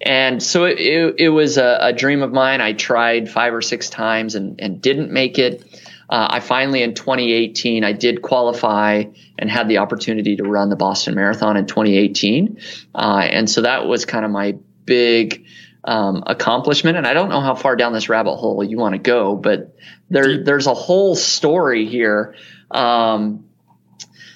[0.00, 2.62] And so it, it, it was a, a, dream of mine.
[2.62, 5.62] I tried five or six times and, and didn't make it.
[6.10, 9.04] Uh, I finally, in 2018, I did qualify
[9.38, 12.58] and had the opportunity to run the Boston Marathon in 2018.
[12.92, 15.46] Uh, and so that was kind of my big
[15.84, 16.96] um, accomplishment.
[16.96, 19.76] And I don't know how far down this rabbit hole you want to go, but
[20.10, 22.34] there, there's a whole story here.
[22.72, 23.44] Um,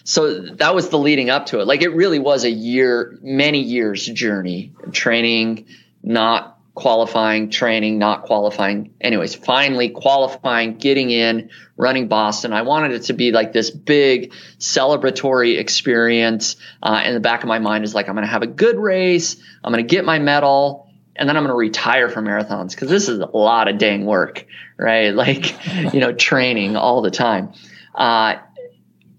[0.05, 1.67] so that was the leading up to it.
[1.67, 5.67] Like it really was a year, many years journey, training,
[6.05, 8.95] not qualifying, training, not qualifying.
[9.01, 12.53] Anyways, finally qualifying, getting in, running Boston.
[12.53, 16.57] I wanted it to be like this big celebratory experience.
[16.83, 18.77] Uh, in the back of my mind is like, I'm going to have a good
[18.77, 19.37] race.
[19.63, 20.85] I'm going to get my medal
[21.17, 24.05] and then I'm going to retire from marathons because this is a lot of dang
[24.05, 24.47] work,
[24.77, 25.15] right?
[25.25, 27.53] Like, you know, training all the time.
[27.95, 28.37] Uh,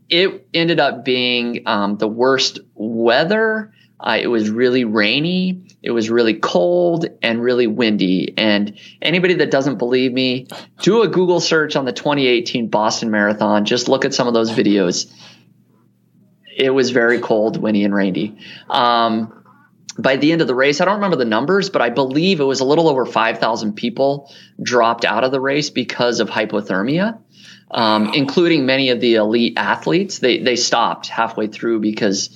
[0.10, 3.74] it ended up being um, the worst weather.
[4.00, 5.68] Uh, it was really rainy.
[5.82, 8.34] It was really cold and really windy.
[8.38, 10.48] And anybody that doesn't believe me,
[10.82, 13.66] do a Google search on the 2018 Boston Marathon.
[13.66, 15.12] Just look at some of those videos.
[16.58, 18.38] It was very cold, windy, and rainy.
[18.70, 19.44] Um,
[19.98, 22.46] by the end of the race, I don't remember the numbers, but I believe it
[22.46, 27.20] was a little over 5,000 people dropped out of the race because of hypothermia,
[27.72, 30.20] um, including many of the elite athletes.
[30.20, 32.30] They, they stopped halfway through because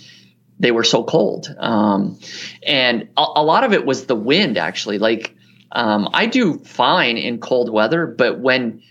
[0.60, 1.53] they were so cold.
[1.57, 2.20] Um,
[2.64, 4.99] and a, a, lot of it was the wind, actually.
[4.99, 5.36] Like,
[5.72, 8.84] um, I do fine in cold weather, but when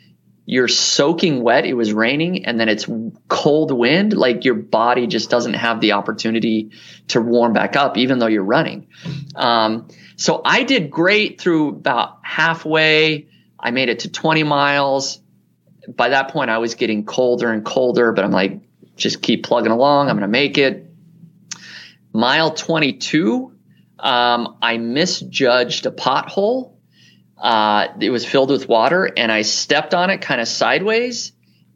[0.46, 2.86] you're soaking wet, it was raining, and then it's
[3.28, 6.70] cold wind, like your body just doesn't have the opportunity
[7.08, 8.86] to warm back up, even though you're running.
[9.34, 13.28] Um, so I did great through about halfway.
[13.60, 15.20] I made it to 20 miles.
[15.86, 18.60] By that point, I was getting colder and colder, but I'm like,
[18.96, 20.08] just keep plugging along.
[20.08, 20.87] I'm going to make it
[22.12, 23.52] Mile 22,
[23.98, 26.74] um, I misjudged a pothole.
[27.36, 31.32] Uh, it was filled with water, and I stepped on it kind of sideways,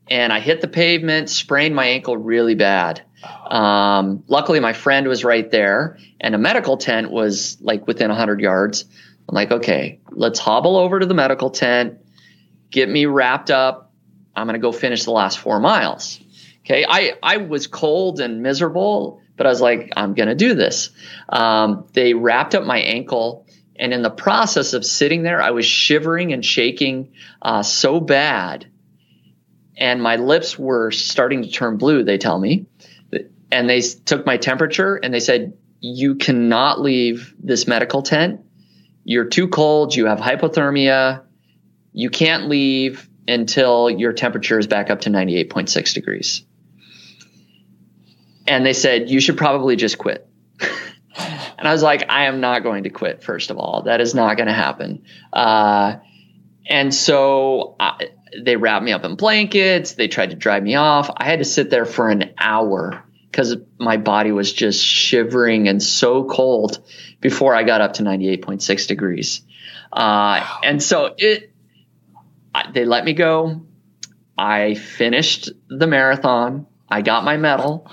[0.09, 3.03] and I hit the pavement, sprained my ankle really bad.
[3.49, 8.41] Um, luckily, my friend was right there, and a medical tent was like within 100
[8.41, 8.85] yards.
[9.29, 11.99] I'm like, okay, let's hobble over to the medical tent,
[12.71, 13.93] get me wrapped up.
[14.35, 16.21] I'm going to go finish the last four miles.
[16.65, 20.55] Okay, I, I was cold and miserable but I was like, I'm going to do
[20.55, 20.91] this.
[21.29, 23.47] Um, they wrapped up my ankle.
[23.77, 28.71] And in the process of sitting there, I was shivering and shaking uh, so bad.
[29.77, 32.67] And my lips were starting to turn blue, they tell me.
[33.51, 38.41] And they took my temperature and they said, You cannot leave this medical tent.
[39.05, 39.97] You're too cold.
[39.97, 41.23] You have hypothermia.
[41.93, 46.45] You can't leave until your temperature is back up to 98.6 degrees
[48.53, 50.29] and they said you should probably just quit.
[50.61, 53.23] and I was like, I am not going to quit.
[53.23, 55.05] First of all, that is not going to happen.
[55.33, 55.97] Uh,
[56.67, 59.93] and so I, they wrapped me up in blankets.
[59.93, 61.11] They tried to drive me off.
[61.17, 65.83] I had to sit there for an hour because my body was just shivering and
[65.83, 66.79] so cold
[67.23, 69.41] before I got up to 98.6 degrees.
[69.91, 70.61] Uh, wow.
[70.63, 71.55] And so it,
[72.75, 73.63] they let me go.
[74.37, 76.67] I finished the marathon.
[76.91, 77.91] I got my medal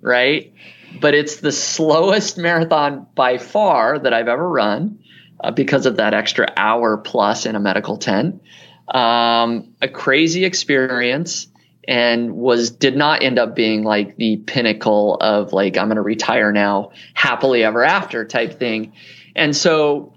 [0.00, 0.52] right?
[1.00, 5.00] But it's the slowest marathon by far that I've ever run
[5.38, 8.42] uh, because of that extra hour plus in a medical tent.
[8.88, 11.46] Um, a crazy experience
[11.86, 16.02] and was did not end up being like the pinnacle of like I'm going to
[16.02, 18.92] retire now happily ever after type thing.
[19.34, 20.14] And so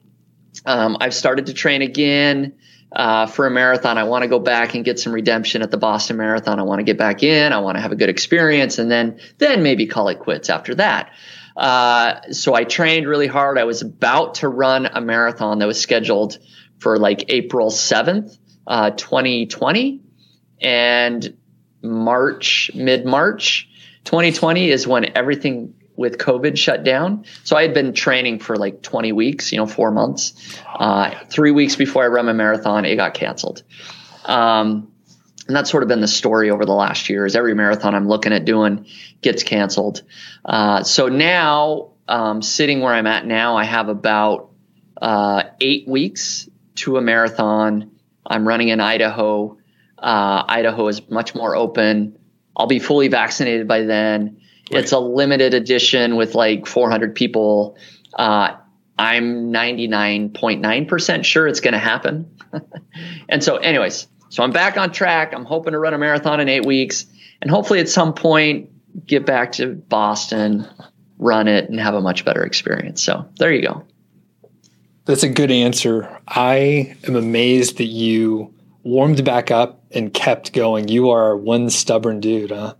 [0.65, 2.53] um, I've started to train again
[2.93, 3.97] uh, for a marathon.
[3.97, 6.59] I want to go back and get some redemption at the Boston Marathon.
[6.59, 7.51] I want to get back in.
[7.51, 10.75] I want to have a good experience, and then then maybe call it quits after
[10.75, 11.11] that.
[11.57, 13.57] Uh, so I trained really hard.
[13.57, 16.37] I was about to run a marathon that was scheduled
[16.79, 18.37] for like April seventh,
[18.67, 20.01] uh, 2020,
[20.61, 21.37] and
[21.81, 23.69] March, mid March,
[24.05, 27.25] 2020 is when everything with COVID shut down.
[27.43, 30.33] So I had been training for like 20 weeks, you know, four months.
[30.65, 33.63] Uh, three weeks before I ran my marathon, it got canceled.
[34.25, 34.91] Um,
[35.47, 38.07] and that's sort of been the story over the last year is every marathon I'm
[38.07, 38.85] looking at doing
[39.21, 40.03] gets canceled.
[40.45, 44.51] Uh, so now, um, sitting where I'm at now, I have about
[45.01, 47.91] uh, eight weeks to a marathon.
[48.25, 49.57] I'm running in Idaho.
[49.97, 52.17] Uh, Idaho is much more open
[52.55, 54.37] I'll be fully vaccinated by then.
[54.71, 54.83] Right.
[54.83, 57.77] It's a limited edition with like 400 people.
[58.13, 58.55] Uh,
[58.97, 62.37] I'm 99.9% sure it's going to happen.
[63.29, 65.33] and so, anyways, so I'm back on track.
[65.33, 67.05] I'm hoping to run a marathon in eight weeks
[67.41, 68.69] and hopefully at some point
[69.05, 70.67] get back to Boston,
[71.17, 73.01] run it, and have a much better experience.
[73.01, 73.83] So, there you go.
[75.05, 76.21] That's a good answer.
[76.27, 78.53] I am amazed that you
[78.83, 80.87] warmed back up and kept going.
[80.87, 82.75] You are one stubborn dude, huh?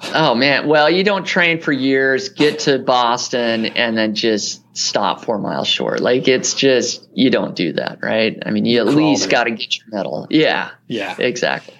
[0.00, 5.24] Oh man, well, you don't train for years, get to Boston, and then just stop
[5.24, 6.00] four miles short.
[6.00, 8.40] Like it's just you don't do that, right?
[8.46, 10.26] I mean, you at least got to get your medal.
[10.30, 11.74] Yeah, yeah, exactly.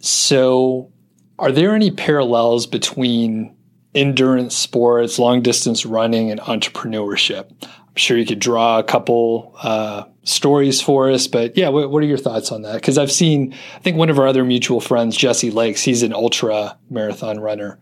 [0.00, 0.90] So,
[1.38, 3.56] are there any parallels between
[3.94, 7.50] endurance sports, long distance running, and entrepreneurship?
[7.94, 12.02] I'm sure you could draw a couple uh, stories for us, but yeah, what, what
[12.02, 12.74] are your thoughts on that?
[12.74, 16.12] Because I've seen, I think one of our other mutual friends, Jesse Lakes, he's an
[16.12, 17.78] ultra marathon runner.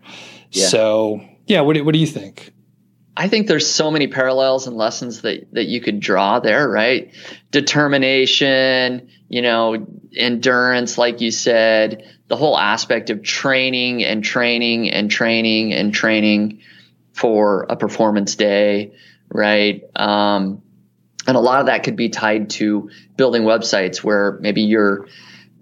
[0.51, 0.67] Yeah.
[0.67, 2.53] So yeah, what do, what do you think?
[3.17, 7.11] I think there's so many parallels and lessons that, that you could draw there, right?
[7.49, 15.09] Determination, you know, endurance, like you said, the whole aspect of training and training and
[15.09, 16.61] training and training
[17.13, 18.93] for a performance day
[19.33, 19.83] right?
[19.95, 20.61] Um,
[21.27, 25.07] and a lot of that could be tied to building websites where maybe you're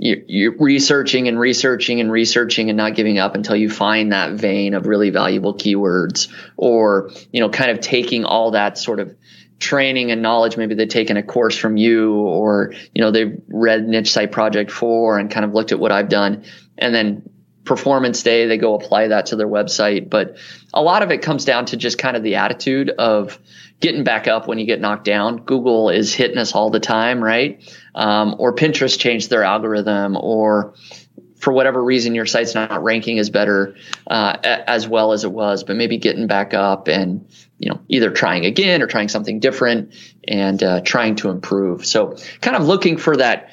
[0.04, 4.74] you're researching and researching and researching and not giving up until you find that vein
[4.74, 9.16] of really valuable keywords or you know kind of taking all that sort of
[9.60, 13.88] training and knowledge maybe they've taken a course from you or you know they've read
[13.88, 16.46] niche site project 4 and kind of looked at what i've done
[16.80, 17.30] and then
[17.64, 20.10] performance day they go apply that to their website.
[20.10, 20.38] But
[20.74, 23.40] a lot of it comes down to just kind of the attitude of
[23.80, 25.38] getting back up when you get knocked down.
[25.38, 27.64] Google is hitting us all the time right?
[27.94, 30.76] Um, or pinterest changed their algorithm or
[31.38, 33.76] for whatever reason your site's not ranking as better
[34.08, 35.64] uh, as well as it was.
[35.64, 39.94] But maybe getting back up and you know either trying again or trying something different
[40.28, 41.86] and uh, trying to improve.
[41.86, 43.52] So kind of looking for that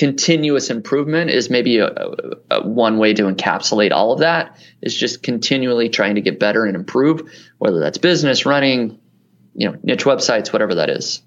[0.00, 1.92] continuous improvement is maybe a,
[2.50, 6.64] a, one way to encapsulate all of that is just continually trying to get better
[6.64, 8.98] and improve whether that's business running
[9.54, 11.20] you know niche websites whatever that is.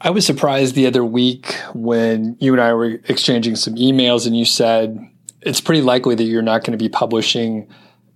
[0.00, 4.36] I was surprised the other week when you and i were exchanging some emails and
[4.36, 4.96] you said
[5.40, 7.68] it's pretty likely that you're not going to be publishing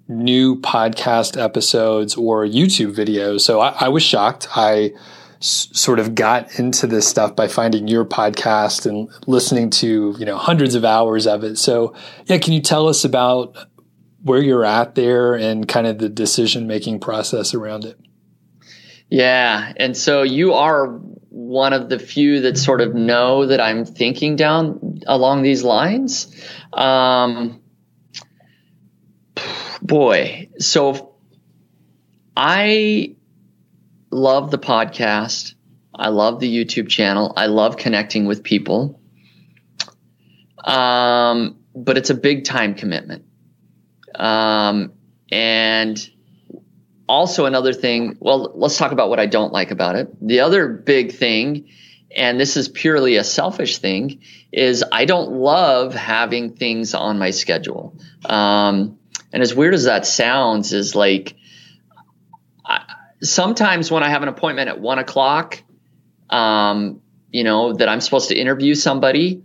[0.07, 3.41] new podcast episodes or youtube videos.
[3.41, 4.47] So I, I was shocked.
[4.55, 4.93] I
[5.41, 10.37] sort of got into this stuff by finding your podcast and listening to you know
[10.37, 11.57] hundreds of hours of it.
[11.57, 11.95] So
[12.27, 13.57] yeah can you tell us about
[14.23, 17.99] where you're at there and kind of the decision making process around it?
[19.09, 23.85] Yeah and so you are one of the few that sort of know that i'm
[23.85, 26.35] thinking down along these lines.
[26.73, 27.61] Um,
[29.83, 31.15] boy so
[32.37, 33.15] i
[34.11, 35.55] love the podcast.
[35.95, 37.33] I love the YouTube channel.
[37.37, 39.01] I love connecting with people.
[40.63, 43.25] Um, but it's a big time commitment.
[44.15, 44.93] Um,
[45.31, 46.11] and
[47.09, 50.09] also another thing, well, let's talk about what I don't like about it.
[50.21, 51.69] The other big thing,
[52.15, 54.21] and this is purely a selfish thing,
[54.53, 57.97] is I don't love having things on my schedule.
[58.25, 58.99] Um,
[59.33, 61.35] and as weird as that sounds, is like
[63.23, 65.63] sometimes when I have an appointment at one o'clock,
[66.31, 67.01] um,
[67.31, 69.43] you know, that I'm supposed to interview somebody,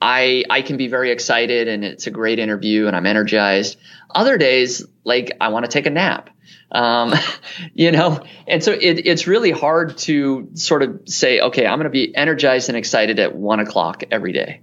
[0.00, 3.78] I I can be very excited and it's a great interview and I'm energized.
[4.10, 6.30] Other days, like I want to take a nap.
[6.70, 7.14] Um,
[7.74, 11.84] you know, and so it, it's really hard to sort of say, okay, I'm going
[11.84, 14.60] to be energized and excited at one o'clock every day,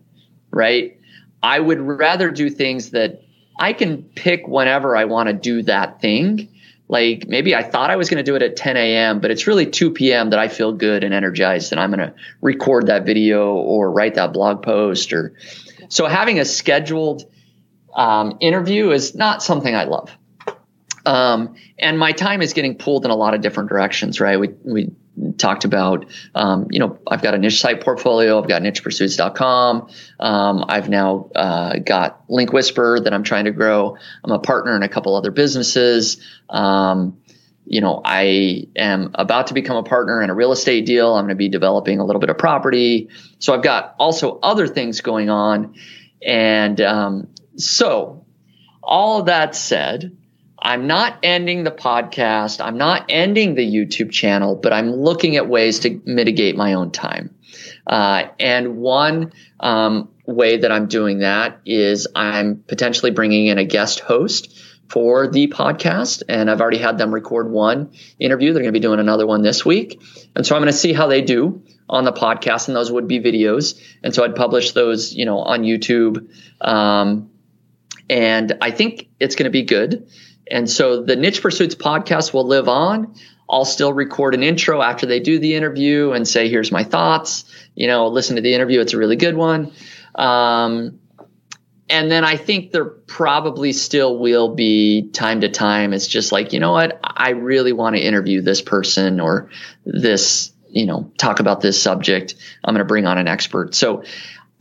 [0.52, 1.00] right?
[1.42, 3.22] I would rather do things that
[3.60, 6.53] I can pick whenever I want to do that thing
[6.94, 9.48] like maybe I thought I was going to do it at 10 a.m., but it's
[9.48, 10.30] really 2 p.m.
[10.30, 14.14] that I feel good and energized and I'm going to record that video or write
[14.16, 15.34] that blog post or
[15.90, 17.26] so having a scheduled
[17.96, 20.12] um, interview is not something I love.
[21.04, 24.40] Um, and my time is getting pulled in a lot of different directions, right?
[24.40, 24.92] We, we
[25.38, 28.42] talked about, um, you know, I've got a niche site portfolio.
[28.42, 29.90] I've got nichepursuits.com.
[30.20, 33.96] Um, I've now uh, got Link Whisper that I'm trying to grow.
[34.24, 36.18] I'm a partner in a couple other businesses.
[36.50, 37.18] Um,
[37.66, 41.16] you know, I am about to become a partner in a real estate deal.
[41.16, 43.10] I'm going to be developing a little bit of property.
[43.40, 45.76] So I've got also other things going on.
[46.22, 48.26] And um, so,
[48.82, 50.18] all that said,
[50.58, 52.64] I'm not ending the podcast.
[52.64, 56.92] I'm not ending the YouTube channel, but I'm looking at ways to mitigate my own
[56.92, 57.36] time.
[57.86, 63.66] Uh, and one, um, way that I'm doing that is I'm potentially bringing in a
[63.66, 64.58] guest host
[64.90, 66.24] for the podcast.
[66.30, 68.54] And I've already had them record one interview.
[68.54, 70.02] They're going to be doing another one this week.
[70.36, 72.68] And so I'm going to see how they do on the podcast.
[72.68, 73.82] And those would be videos.
[74.04, 76.30] And so I'd publish those, you know, on YouTube.
[76.62, 77.32] Um,
[78.10, 80.08] and I think it's going to be good.
[80.50, 83.16] And so the Niche Pursuits podcast will live on.
[83.50, 87.46] I'll still record an intro after they do the interview and say, here's my thoughts.
[87.76, 88.80] You know, listen to the interview.
[88.80, 89.72] It's a really good one.
[90.16, 91.00] Um,
[91.90, 95.94] and then I think there probably still will be time to time.
[95.94, 97.00] It's just like, you know what?
[97.04, 99.50] I really want to interview this person or
[99.86, 102.36] this, you know, talk about this subject.
[102.64, 103.76] I'm going to bring on an expert.
[103.76, 104.04] So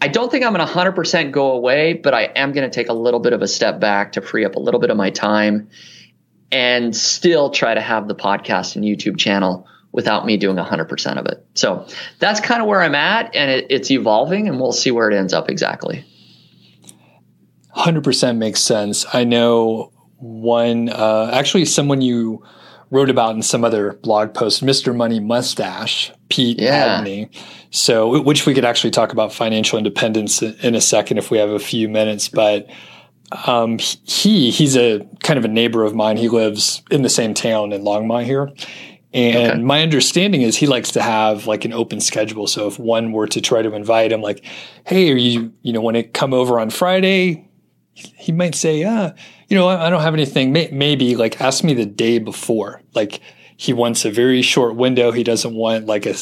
[0.03, 2.89] I don't think I'm going to 100% go away, but I am going to take
[2.89, 5.11] a little bit of a step back to free up a little bit of my
[5.11, 5.69] time
[6.51, 11.27] and still try to have the podcast and YouTube channel without me doing 100% of
[11.27, 11.47] it.
[11.55, 11.87] So
[12.19, 15.15] that's kind of where I'm at, and it, it's evolving, and we'll see where it
[15.15, 16.05] ends up exactly.
[17.77, 19.07] 100% makes sense.
[19.13, 22.43] I know one, uh, actually, someone you
[22.93, 24.95] wrote about in some other blog post, Mr.
[24.95, 27.01] Money Mustache, Pete yeah.
[27.01, 27.35] Adeney.
[27.71, 31.51] So, which we could actually talk about financial independence in a second if we have
[31.51, 32.29] a few minutes.
[32.29, 32.69] But
[33.47, 36.19] um, he he's a kind of a neighbor of mine.
[36.19, 38.53] He lives in the same town in Longmont here.
[39.15, 39.63] And okay.
[39.63, 42.47] my understanding is he likes to have like an open schedule.
[42.47, 44.45] So if one were to try to invite him, like,
[44.87, 47.49] hey, are you, you know, want to come over on Friday?
[47.95, 49.13] He might say, uh,
[49.49, 50.53] you know, I, I don't have anything.
[50.53, 52.82] May- maybe like ask me the day before.
[52.95, 53.21] Like
[53.57, 55.13] he wants a very short window.
[55.13, 56.15] He doesn't want like a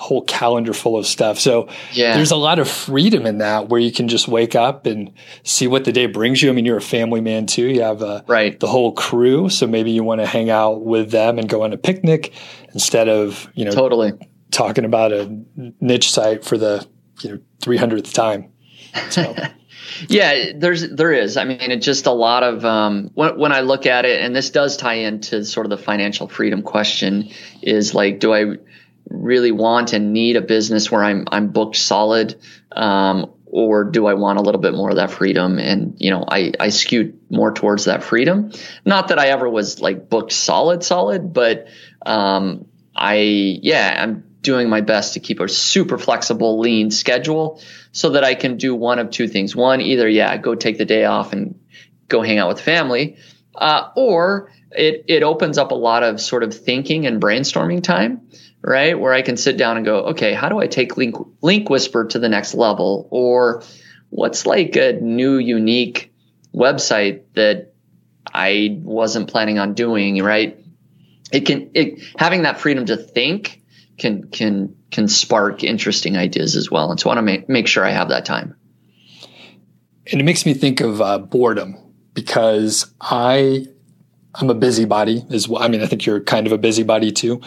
[0.00, 1.38] whole calendar full of stuff.
[1.38, 2.16] So yeah.
[2.16, 5.66] there's a lot of freedom in that where you can just wake up and see
[5.66, 6.48] what the day brings you.
[6.48, 7.66] I mean, you're a family man too.
[7.66, 8.58] You have a, right.
[8.58, 9.50] the whole crew.
[9.50, 12.32] So maybe you want to hang out with them and go on a picnic
[12.72, 14.12] instead of, you know, totally
[14.50, 15.28] talking about a
[15.80, 16.86] niche site for the,
[17.20, 18.50] you know, 300th time.
[19.10, 19.34] So.
[20.08, 21.36] yeah, there's, there is.
[21.36, 24.34] I mean, it's just a lot of, um, when, when I look at it, and
[24.34, 27.30] this does tie into sort of the financial freedom question
[27.62, 28.56] is like, do I,
[29.10, 32.40] really want and need a business where I'm I'm booked solid,
[32.72, 35.58] um, or do I want a little bit more of that freedom?
[35.58, 38.52] And you know, I I skewed more towards that freedom.
[38.84, 41.66] Not that I ever was like booked solid, solid, but
[42.06, 43.16] um, I
[43.62, 47.60] yeah, I'm doing my best to keep a super flexible, lean schedule
[47.92, 49.54] so that I can do one of two things.
[49.54, 51.60] One, either yeah, go take the day off and
[52.08, 53.16] go hang out with family,
[53.54, 58.28] uh, or it it opens up a lot of sort of thinking and brainstorming time
[58.62, 58.98] right?
[58.98, 62.06] Where I can sit down and go, okay, how do I take Link, Link Whisper
[62.06, 63.08] to the next level?
[63.10, 63.62] Or
[64.10, 66.12] what's like a new, unique
[66.54, 67.72] website that
[68.32, 70.62] I wasn't planning on doing, right?
[71.32, 73.59] It can, it, having that freedom to think
[74.00, 76.90] can, can, can spark interesting ideas as well.
[76.90, 78.56] And so I want to make, make sure I have that time.
[80.10, 81.76] And it makes me think of uh, boredom
[82.14, 83.66] because I
[84.32, 85.60] I'm a busybody as well.
[85.60, 87.40] I mean, I think you're kind of a busybody too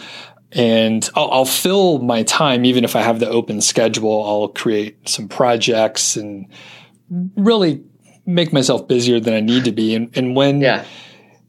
[0.54, 4.24] and I'll, I'll, fill my time even if I have the open schedule.
[4.24, 6.46] I'll create some projects and
[7.10, 7.82] really
[8.24, 9.94] make myself busier than I need to be.
[9.94, 10.84] And, and when yeah.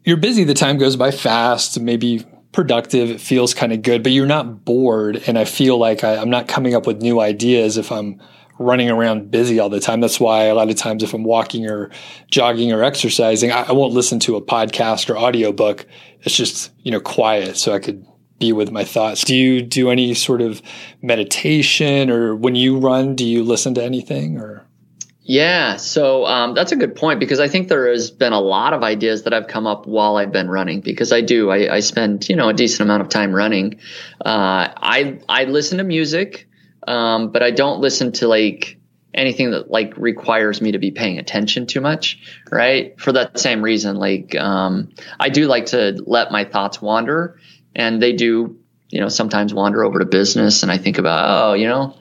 [0.04, 2.26] you're busy, the time goes by fast, maybe
[2.56, 3.12] productive.
[3.12, 5.22] It feels kind of good, but you're not bored.
[5.28, 8.22] And I feel like I, I'm not coming up with new ideas if I'm
[8.58, 10.00] running around busy all the time.
[10.00, 11.92] That's why a lot of times if I'm walking or
[12.32, 15.86] jogging or exercising, I, I won't listen to a podcast or audiobook.
[16.22, 18.06] It's just, you know, quiet so I could
[18.40, 19.26] be with my thoughts.
[19.26, 20.62] Do you do any sort of
[21.02, 24.66] meditation or when you run, do you listen to anything or?
[25.28, 28.74] Yeah, so um, that's a good point because I think there has been a lot
[28.74, 31.80] of ideas that I've come up while I've been running because I do I, I
[31.80, 33.80] spend you know a decent amount of time running.
[34.24, 36.48] Uh, I I listen to music,
[36.88, 38.78] um, but I don't listen to like
[39.16, 42.20] anything that like requires me to be paying attention too much,
[42.52, 43.00] right?
[43.00, 47.40] For that same reason, like um, I do like to let my thoughts wander
[47.76, 48.60] and they do,
[48.90, 50.62] you know, sometimes wander over to business.
[50.62, 51.98] And I think about, oh, you know,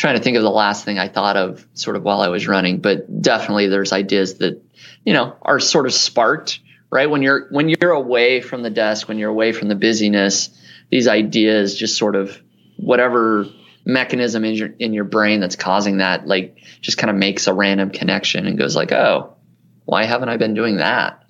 [0.00, 2.48] trying to think of the last thing I thought of sort of while I was
[2.48, 2.80] running.
[2.80, 4.58] But definitely there's ideas that,
[5.04, 7.10] you know, are sort of sparked, right?
[7.10, 10.58] When you're, when you're away from the desk, when you're away from the busyness,
[10.90, 12.40] these ideas just sort of
[12.78, 13.44] whatever
[13.84, 17.52] mechanism in your, in your brain that's causing that, like just kind of makes a
[17.52, 19.36] random connection and goes like, oh,
[19.84, 21.24] why haven't I been doing that?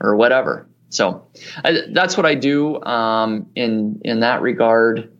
[0.00, 0.68] Or whatever.
[0.88, 1.28] So
[1.64, 5.12] I, that's what I do um, in in that regard.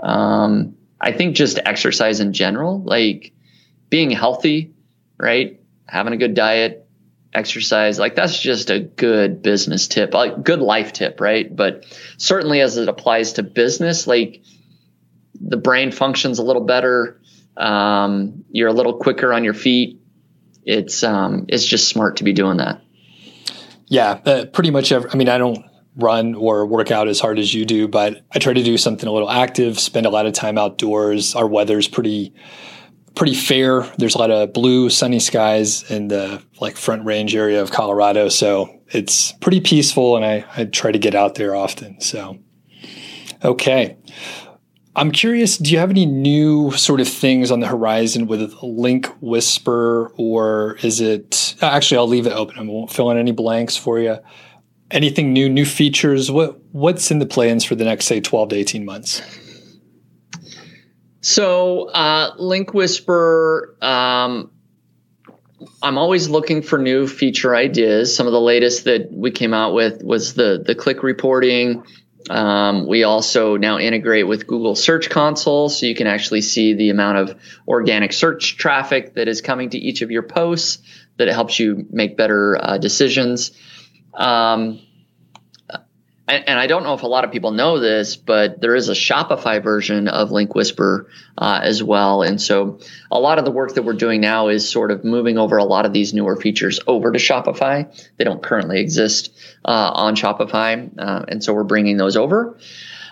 [0.00, 3.32] Um, I think just exercise in general, like
[3.90, 4.74] being healthy,
[5.18, 5.60] right?
[5.86, 6.86] Having a good diet,
[7.32, 11.54] exercise, like that's just a good business tip, like good life tip, right?
[11.54, 11.84] But
[12.16, 14.42] certainly as it applies to business, like
[15.40, 17.20] the brain functions a little better.
[17.56, 20.00] Um, you're a little quicker on your feet.
[20.64, 22.82] It's um, it's just smart to be doing that.
[23.86, 24.92] Yeah, uh, pretty much.
[24.92, 25.64] Every, I mean, I don't
[25.98, 29.08] run or work out as hard as you do, but I try to do something
[29.08, 29.78] a little active.
[29.78, 31.34] Spend a lot of time outdoors.
[31.34, 32.32] Our weather's pretty
[33.14, 33.82] pretty fair.
[33.98, 38.28] There's a lot of blue, sunny skies in the like Front Range area of Colorado,
[38.28, 42.00] so it's pretty peaceful, and I, I try to get out there often.
[42.00, 42.38] So,
[43.44, 43.96] okay.
[44.94, 49.06] I'm curious, do you have any new sort of things on the horizon with Link
[49.20, 51.98] Whisper, or is it actually?
[51.98, 52.58] I'll leave it open.
[52.58, 54.18] I won't fill in any blanks for you.
[54.90, 56.30] Anything new, new features?
[56.30, 59.22] What what's in the plans for the next say 12 to 18 months?
[61.20, 64.50] So, uh, Link Whisper, um,
[65.82, 68.14] I'm always looking for new feature ideas.
[68.14, 71.84] Some of the latest that we came out with was the the click reporting.
[72.30, 76.90] Um, we also now integrate with Google Search Console, so you can actually see the
[76.90, 80.78] amount of organic search traffic that is coming to each of your posts.
[81.16, 83.52] That it helps you make better uh, decisions.
[84.18, 84.80] Um,
[86.28, 88.92] and, I don't know if a lot of people know this, but there is a
[88.92, 91.08] Shopify version of Link Whisper
[91.38, 92.22] uh, as well.
[92.22, 95.38] And so a lot of the work that we're doing now is sort of moving
[95.38, 97.88] over a lot of these newer features over to Shopify.
[98.18, 99.32] They don't currently exist
[99.64, 100.90] uh, on Shopify.
[100.98, 102.58] Uh, and so we're bringing those over.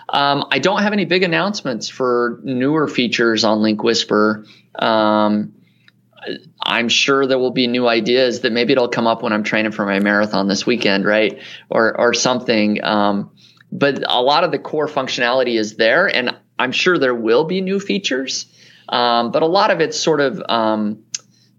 [0.09, 4.45] Um, I don't have any big announcements for newer features on Link Whisper.
[4.77, 5.53] Um,
[6.61, 9.71] I'm sure there will be new ideas that maybe it'll come up when I'm training
[9.71, 11.41] for my marathon this weekend, right?
[11.69, 12.83] Or or something.
[12.83, 13.31] Um,
[13.71, 17.61] but a lot of the core functionality is there, and I'm sure there will be
[17.61, 18.45] new features.
[18.89, 21.03] Um, but a lot of it's sort of um,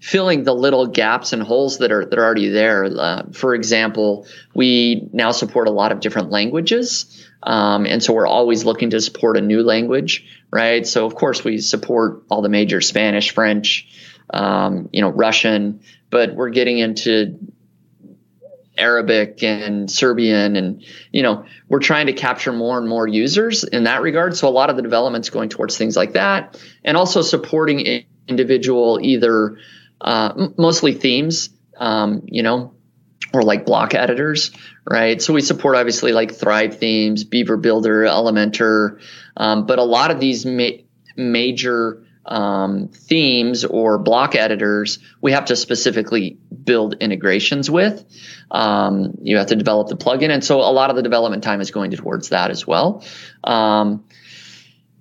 [0.01, 2.85] filling the little gaps and holes that are that are already there.
[2.85, 8.27] Uh, for example, we now support a lot of different languages, um, and so we're
[8.27, 10.87] always looking to support a new language, right?
[10.87, 13.89] So of course we support all the major Spanish, French
[14.31, 17.39] um, you know, Russian, but we're getting into
[18.77, 23.85] Arabic and Serbian, and you know, we're trying to capture more and more users in
[23.85, 24.37] that regard.
[24.37, 28.99] So a lot of the development's going towards things like that, and also supporting individual
[29.03, 29.59] either
[30.01, 32.75] uh, mostly themes, um, you know,
[33.33, 34.53] or like block editors,
[34.89, 35.21] right?
[35.21, 39.01] So we support obviously like Thrive themes, Beaver Builder, Elementor,
[39.37, 40.79] um, but a lot of these ma-
[41.17, 48.05] major um, themes or block editors we have to specifically build integrations with.
[48.51, 50.31] Um, you have to develop the plugin.
[50.31, 53.05] And so a lot of the development time is going towards that as well.
[53.43, 54.05] Um,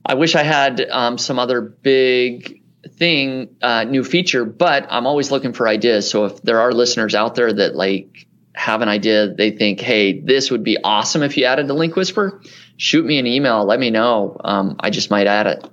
[0.06, 2.62] I wish I had um, some other big
[2.96, 6.10] thing, uh, new feature, but I'm always looking for ideas.
[6.10, 8.26] So if there are listeners out there that like
[8.56, 11.98] have an idea, they think, hey, this would be awesome if you added the link
[11.98, 12.42] whisper,
[12.78, 13.66] shoot me an email.
[13.66, 14.38] Let me know.
[14.44, 15.70] Um, I just might add it.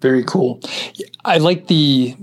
[0.00, 0.60] Very cool.
[1.24, 2.16] I like the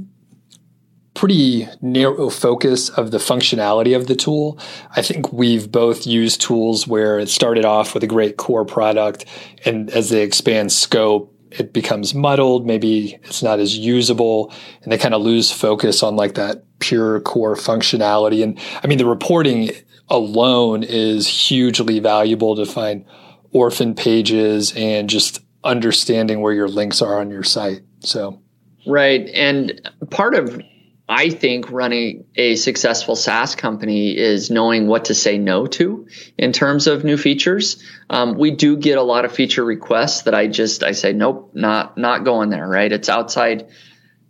[1.13, 4.59] pretty narrow focus of the functionality of the tool.
[4.95, 9.25] I think we've both used tools where it started off with a great core product,
[9.65, 12.65] and as they expand scope, it becomes muddled.
[12.65, 14.51] Maybe it's not as usable,
[14.81, 18.43] and they kind of lose focus on like that pure core functionality.
[18.43, 19.71] And I mean, the reporting
[20.09, 23.05] alone is hugely valuable to find
[23.51, 27.81] orphan pages and just understanding where your links are on your site.
[27.99, 28.41] So,
[28.85, 29.29] right.
[29.33, 30.61] And part of,
[31.07, 36.07] I think, running a successful SaaS company is knowing what to say no to
[36.37, 37.83] in terms of new features.
[38.09, 41.51] Um, we do get a lot of feature requests that I just, I say, nope,
[41.53, 42.91] not, not going there, right?
[42.91, 43.69] It's outside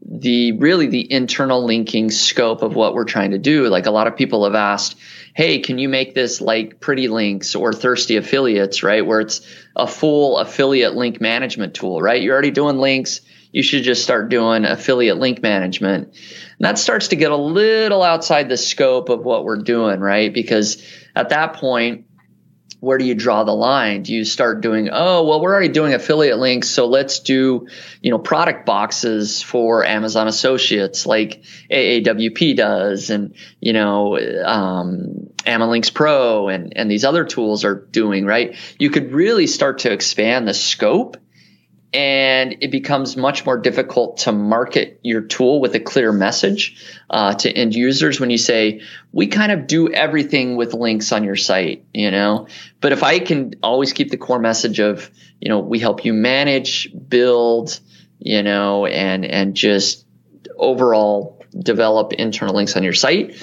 [0.05, 3.69] the really the internal linking scope of what we're trying to do.
[3.69, 4.97] Like a lot of people have asked,
[5.33, 9.05] hey, can you make this like Pretty Links or Thirsty Affiliates, right?
[9.05, 9.41] Where it's
[9.75, 12.21] a full affiliate link management tool, right?
[12.21, 13.21] You're already doing links.
[13.51, 16.07] You should just start doing affiliate link management.
[16.07, 16.15] And
[16.59, 20.33] that starts to get a little outside the scope of what we're doing, right?
[20.33, 20.83] Because
[21.15, 22.05] at that point,
[22.83, 24.03] where do you draw the line?
[24.03, 27.67] Do you start doing, oh, well, we're already doing affiliate links, so let's do,
[28.01, 35.93] you know, product boxes for Amazon Associates like AAWP does, and you know, um, Amalinks
[35.93, 38.57] Pro and and these other tools are doing, right?
[38.77, 41.15] You could really start to expand the scope
[41.93, 47.33] and it becomes much more difficult to market your tool with a clear message uh,
[47.33, 48.81] to end users when you say
[49.11, 52.47] we kind of do everything with links on your site you know?
[52.81, 56.13] But if i can always keep the core message of you know we help you
[56.13, 57.79] manage build
[58.19, 60.05] you know and and just
[60.57, 63.35] overall develop internal links on your site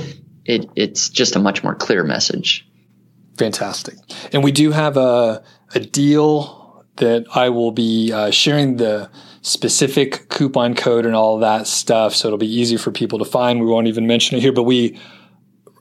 [0.44, 2.66] it, it's just a much more clear message.
[3.36, 3.96] Fantastic.
[4.32, 5.42] And we do have a,
[5.74, 6.59] a deal
[7.00, 9.10] that I will be uh, sharing the
[9.42, 12.14] specific coupon code and all that stuff.
[12.14, 13.60] So it'll be easy for people to find.
[13.60, 14.98] We won't even mention it here, but we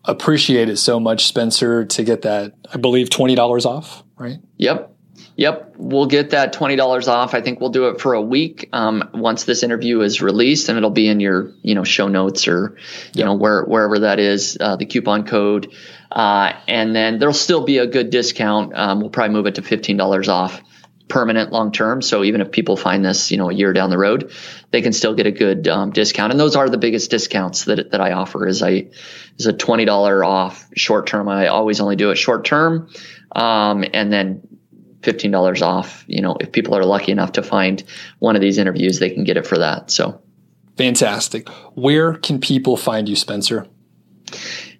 [0.05, 4.39] appreciate it so much, Spencer, to get that, I believe, $20 off, right?
[4.57, 4.95] Yep.
[5.35, 7.33] Yep, we'll get that twenty dollars off.
[7.33, 10.77] I think we'll do it for a week um, once this interview is released, and
[10.77, 12.75] it'll be in your you know show notes or
[13.13, 13.25] you yep.
[13.25, 15.73] know where wherever that is uh, the coupon code,
[16.11, 18.73] uh, and then there'll still be a good discount.
[18.75, 20.61] Um, we'll probably move it to fifteen dollars off
[21.09, 22.01] permanent long term.
[22.01, 24.31] So even if people find this, you know, a year down the road,
[24.71, 26.31] they can still get a good um, discount.
[26.31, 28.47] And those are the biggest discounts that that I offer.
[28.47, 28.89] Is I
[29.37, 31.27] is a twenty dollar off short term.
[31.27, 32.89] I always only do it short term,
[33.35, 34.47] um, and then
[35.01, 36.05] fifteen dollars off.
[36.07, 37.83] You know, if people are lucky enough to find
[38.19, 39.91] one of these interviews, they can get it for that.
[39.91, 40.21] So
[40.77, 41.49] fantastic.
[41.73, 43.67] Where can people find you, Spencer?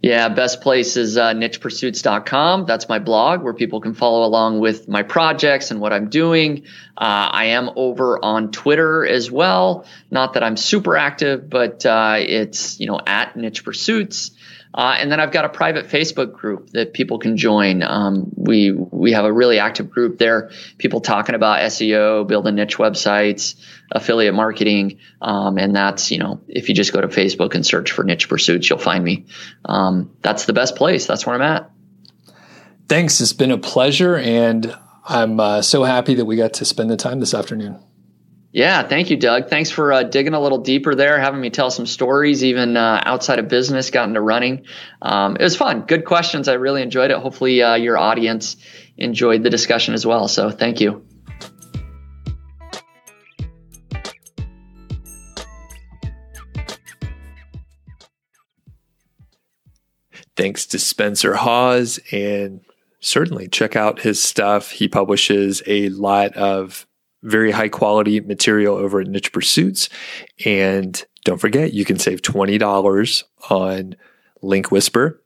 [0.02, 2.66] Yeah, best place is uh, nichepursuits.com.
[2.66, 6.64] That's my blog where people can follow along with my projects and what I'm doing.
[6.98, 9.86] Uh, I am over on Twitter as well.
[10.10, 14.32] Not that I'm super active, but uh, it's you know at niche pursuits.
[14.74, 17.82] Uh, and then I've got a private Facebook group that people can join.
[17.82, 20.52] Um, we we have a really active group there.
[20.78, 23.56] People talking about SEO, building niche websites,
[23.92, 27.92] affiliate marketing, um, and that's you know if you just go to Facebook and search
[27.92, 29.26] for niche pursuits, you'll find me.
[29.66, 31.08] Um, that's the best place.
[31.08, 31.72] That's where I'm at.
[32.88, 33.22] Thanks.
[33.22, 34.76] It's been a pleasure, and
[35.08, 37.80] I'm uh, so happy that we got to spend the time this afternoon.
[38.52, 39.48] Yeah, thank you, Doug.
[39.48, 43.00] Thanks for uh, digging a little deeper there, having me tell some stories, even uh,
[43.06, 44.66] outside of business, got into running.
[45.04, 45.82] Um, it was fun.
[45.82, 46.48] Good questions.
[46.48, 47.18] I really enjoyed it.
[47.18, 48.58] Hopefully, uh, your audience
[48.98, 50.28] enjoyed the discussion as well.
[50.28, 51.06] So, thank you.
[60.36, 62.62] Thanks to Spencer Haws, and
[63.00, 64.72] certainly check out his stuff.
[64.72, 66.88] He publishes a lot of
[67.24, 69.90] very high quality material over at Niche Pursuits.
[70.46, 73.96] And don't forget, you can save $20 on
[74.42, 75.22] Link Whisper.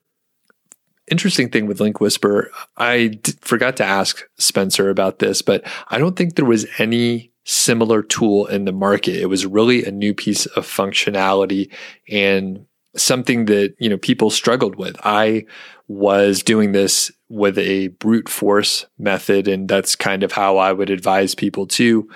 [1.07, 5.97] Interesting thing with Link Whisper, I d- forgot to ask Spencer about this, but I
[5.97, 9.19] don't think there was any similar tool in the market.
[9.19, 11.71] It was really a new piece of functionality
[12.09, 12.65] and
[12.95, 14.95] something that, you know, people struggled with.
[15.03, 15.45] I
[15.87, 19.47] was doing this with a brute force method.
[19.47, 22.09] And that's kind of how I would advise people to.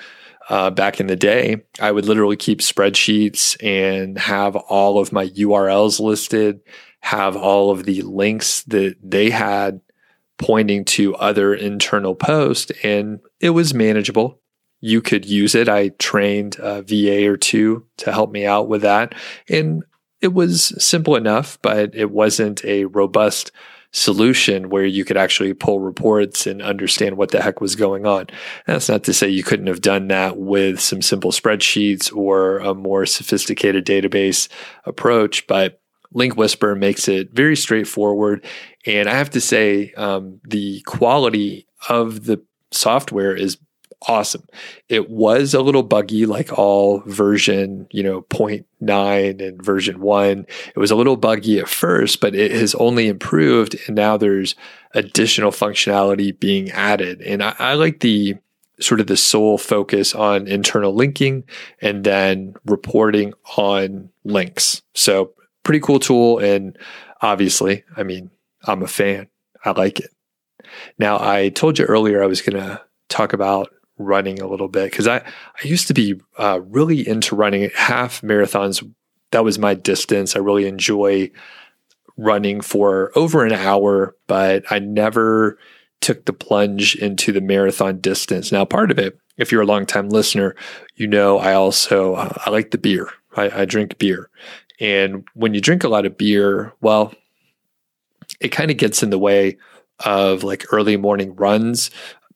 [0.50, 5.28] Uh, back in the day, I would literally keep spreadsheets and have all of my
[5.28, 6.62] URLs listed,
[7.02, 9.82] have all of the links that they had
[10.38, 14.40] pointing to other internal posts, and it was manageable.
[14.80, 15.68] You could use it.
[15.68, 19.16] I trained a VA or two to help me out with that.
[19.50, 19.84] And
[20.22, 23.52] it was simple enough, but it wasn't a robust
[23.92, 28.22] solution where you could actually pull reports and understand what the heck was going on.
[28.22, 32.60] And that's not to say you couldn't have done that with some simple spreadsheets or
[32.60, 34.50] a more sophisticated database
[34.86, 35.82] approach, but
[36.14, 38.46] Link Whisper makes it very straightforward.
[38.86, 42.42] And I have to say, um, the quality of the
[42.72, 43.58] software is
[44.08, 44.46] awesome.
[44.90, 50.46] It was a little buggy, like all version, you know, 0.9 and version one.
[50.76, 53.76] It was a little buggy at first, but it has only improved.
[53.88, 54.56] And now there's
[54.94, 57.22] additional functionality being added.
[57.22, 58.36] And I, I like the
[58.80, 61.44] sort of the sole focus on internal linking
[61.82, 64.84] and then reporting on links.
[64.94, 65.34] So
[65.64, 66.40] pretty cool tool.
[66.40, 66.78] And
[67.22, 68.30] obviously, I mean,
[68.66, 69.28] I'm a fan.
[69.66, 70.12] I like it.
[71.00, 74.92] Now, I told you earlier I was going to talk about running a little bit
[74.92, 78.88] because I, I used to be uh, really into running half marathons.
[79.32, 80.36] That was my distance.
[80.36, 81.32] I really enjoy
[82.18, 85.58] running for over an hour, but I never
[86.02, 88.52] took the plunge into the marathon distance.
[88.52, 90.56] Now, part of it, if you're a longtime listener,
[90.96, 93.10] you know I also uh, I like the beer.
[93.36, 94.30] I, I drink beer,
[94.80, 97.14] and when you drink a lot of beer, well,
[98.40, 99.58] it kind of gets in the way
[100.06, 101.92] of like early morning runs.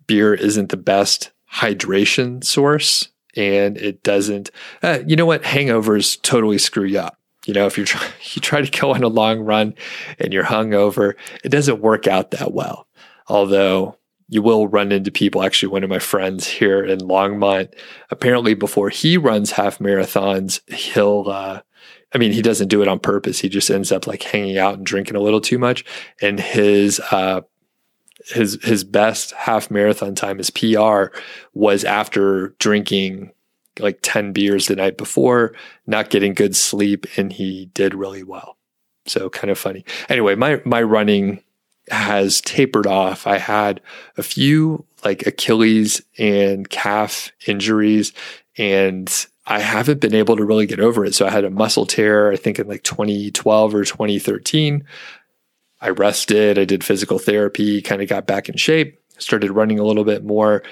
[0.08, 4.52] Beer isn't the best hydration source and it doesn't
[4.84, 8.42] uh, you know what hangovers totally screw you up you know if you're try, you
[8.42, 9.74] try to go on a long run
[10.20, 12.88] and you're hungover it doesn't work out that well
[13.28, 13.98] although
[14.28, 17.74] you will run into people actually one of my friends here in longmont
[18.10, 21.62] apparently before he runs half marathons he'll uh,
[22.14, 23.40] I mean, he doesn't do it on purpose.
[23.40, 25.86] He just ends up like hanging out and drinking a little too much.
[26.22, 27.42] And his uh,
[28.28, 31.16] his his best half marathon time, his PR,
[31.54, 33.32] was after drinking
[33.80, 35.54] like 10 beers the night before,
[35.88, 38.58] not getting good sleep, and he did really well.
[39.06, 39.86] So kind of funny.
[40.10, 41.42] Anyway, my my running
[41.90, 43.26] has tapered off.
[43.26, 43.82] I had
[44.18, 48.14] a few like Achilles and calf injuries,
[48.58, 51.16] and I haven't been able to really get over it.
[51.16, 54.86] So I had a muscle tear, I think in like 2012 or 2013.
[55.82, 59.84] I rested, I did physical therapy, kind of got back in shape, started running a
[59.84, 60.64] little bit more.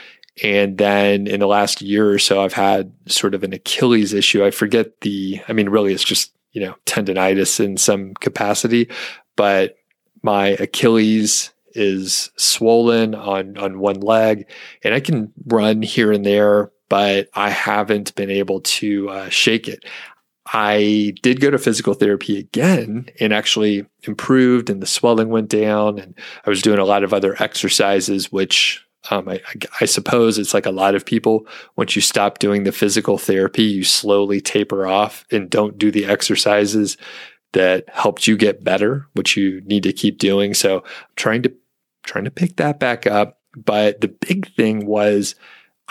[0.44, 4.46] And then in the last year or so, I've had sort of an Achilles issue.
[4.46, 8.90] I forget the, I mean, really, it's just, you know, tendonitis in some capacity,
[9.36, 9.76] but
[10.22, 14.50] my Achilles is swollen on on one leg
[14.84, 19.68] and I can run here and there but I haven't been able to uh, shake
[19.68, 19.86] it.
[20.52, 26.00] I did go to physical therapy again and actually improved, and the swelling went down.
[26.00, 29.42] And I was doing a lot of other exercises, which um, I,
[29.80, 31.46] I, suppose it's like a lot of people.
[31.76, 36.06] Once you stop doing the physical therapy, you slowly taper off and don't do the
[36.06, 36.98] exercises
[37.54, 40.54] that helped you get better, which you need to keep doing.
[40.54, 41.54] So I'm trying to
[42.04, 43.40] trying to pick that back up.
[43.56, 45.36] But the big thing was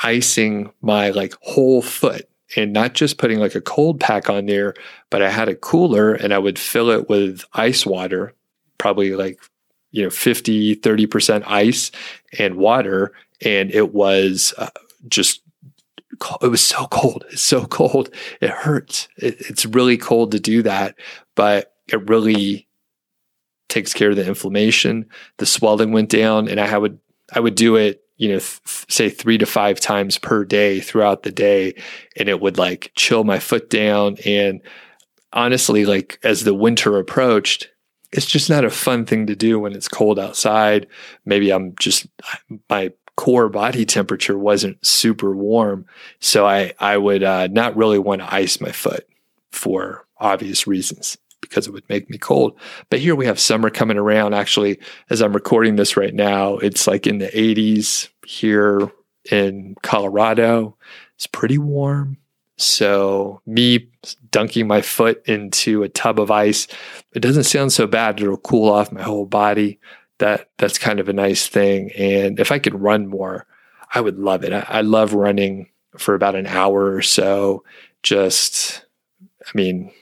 [0.02, 4.74] icing my like whole foot and not just putting like a cold pack on there,
[5.10, 8.34] but I had a cooler and I would fill it with ice water,
[8.78, 9.40] probably like,
[9.90, 11.90] you know, 50, 30% ice
[12.38, 13.12] and water.
[13.42, 14.70] And it was uh,
[15.08, 15.42] just,
[16.42, 17.24] it was so cold.
[17.30, 18.10] It's so cold.
[18.40, 19.08] It hurts.
[19.16, 20.96] It, it's really cold to do that,
[21.34, 22.66] but it really
[23.68, 25.06] takes care of the inflammation.
[25.36, 26.98] The swelling went down and I would,
[27.34, 31.22] I would do it you know, th- say three to five times per day throughout
[31.22, 31.74] the day.
[32.16, 34.18] And it would like chill my foot down.
[34.26, 34.60] And
[35.32, 37.70] honestly, like as the winter approached,
[38.12, 40.86] it's just not a fun thing to do when it's cold outside.
[41.24, 42.06] Maybe I'm just,
[42.68, 45.86] my core body temperature wasn't super warm.
[46.20, 49.06] So I, I would uh, not really want to ice my foot
[49.52, 51.18] for obvious reasons
[51.48, 52.58] because it would make me cold.
[52.90, 54.34] But here we have summer coming around.
[54.34, 54.78] Actually,
[55.10, 58.90] as I'm recording this right now, it's like in the 80s here
[59.30, 60.76] in Colorado.
[61.16, 62.18] It's pretty warm.
[62.60, 63.88] So, me
[64.32, 66.66] dunking my foot into a tub of ice,
[67.14, 68.20] it doesn't sound so bad.
[68.20, 69.78] It'll cool off my whole body.
[70.18, 71.92] That that's kind of a nice thing.
[71.92, 73.46] And if I could run more,
[73.94, 74.52] I would love it.
[74.52, 77.62] I, I love running for about an hour or so.
[78.02, 78.84] Just,
[79.46, 79.92] I mean,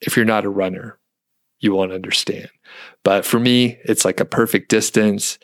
[0.00, 0.98] if you're not a runner,
[1.60, 2.48] you won't understand.
[3.02, 5.38] But for me, it's like a perfect distance.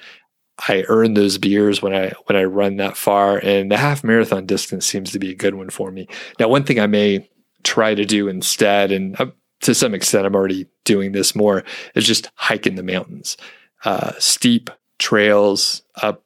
[0.68, 4.46] I earn those beers when I when I run that far, and the half marathon
[4.46, 6.07] distance seems to be a good one for me.
[6.38, 7.28] Now, one thing I may
[7.62, 9.26] try to do instead, and uh,
[9.62, 13.36] to some extent, I'm already doing this more, is just hike in the mountains,
[13.84, 16.24] uh, steep trails up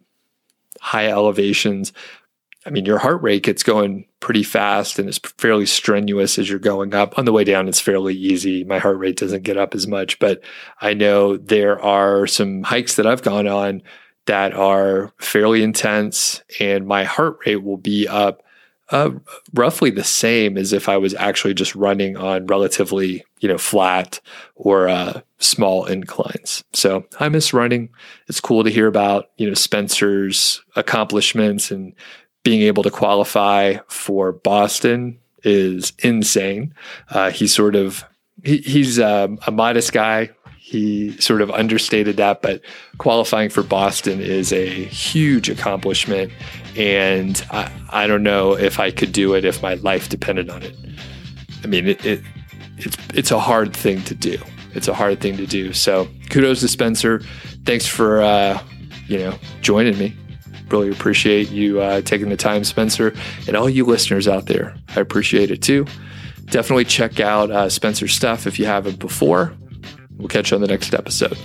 [0.80, 1.92] high elevations.
[2.66, 6.58] I mean, your heart rate gets going pretty fast and it's fairly strenuous as you're
[6.58, 7.18] going up.
[7.18, 8.64] On the way down, it's fairly easy.
[8.64, 10.42] My heart rate doesn't get up as much, but
[10.80, 13.82] I know there are some hikes that I've gone on
[14.26, 18.42] that are fairly intense, and my heart rate will be up
[18.90, 19.10] uh,
[19.54, 24.20] roughly the same as if I was actually just running on relatively, you know, flat
[24.54, 26.64] or uh, small inclines.
[26.74, 27.90] So I miss running.
[28.28, 31.94] It's cool to hear about, you know, Spencer's accomplishments and
[32.44, 36.72] being able to qualify for Boston is insane.
[37.10, 38.04] Uh, he's sort of
[38.44, 40.30] he, he's um, a modest guy.
[40.58, 42.62] He sort of understated that, but
[42.98, 46.32] qualifying for Boston is a huge accomplishment,
[46.76, 50.62] and I, I don't know if I could do it if my life depended on
[50.62, 50.74] it.
[51.62, 52.22] I mean, it, it
[52.78, 54.38] it's it's a hard thing to do.
[54.74, 55.72] It's a hard thing to do.
[55.72, 57.20] So kudos to Spencer.
[57.64, 58.58] Thanks for uh,
[59.06, 60.16] you know joining me
[60.68, 63.14] really appreciate you uh, taking the time, Spencer,
[63.46, 64.74] and all you listeners out there.
[64.96, 65.86] I appreciate it too.
[66.46, 69.52] Definitely check out uh, Spencer's stuff if you haven't before.
[70.16, 71.38] We'll catch you on the next episode.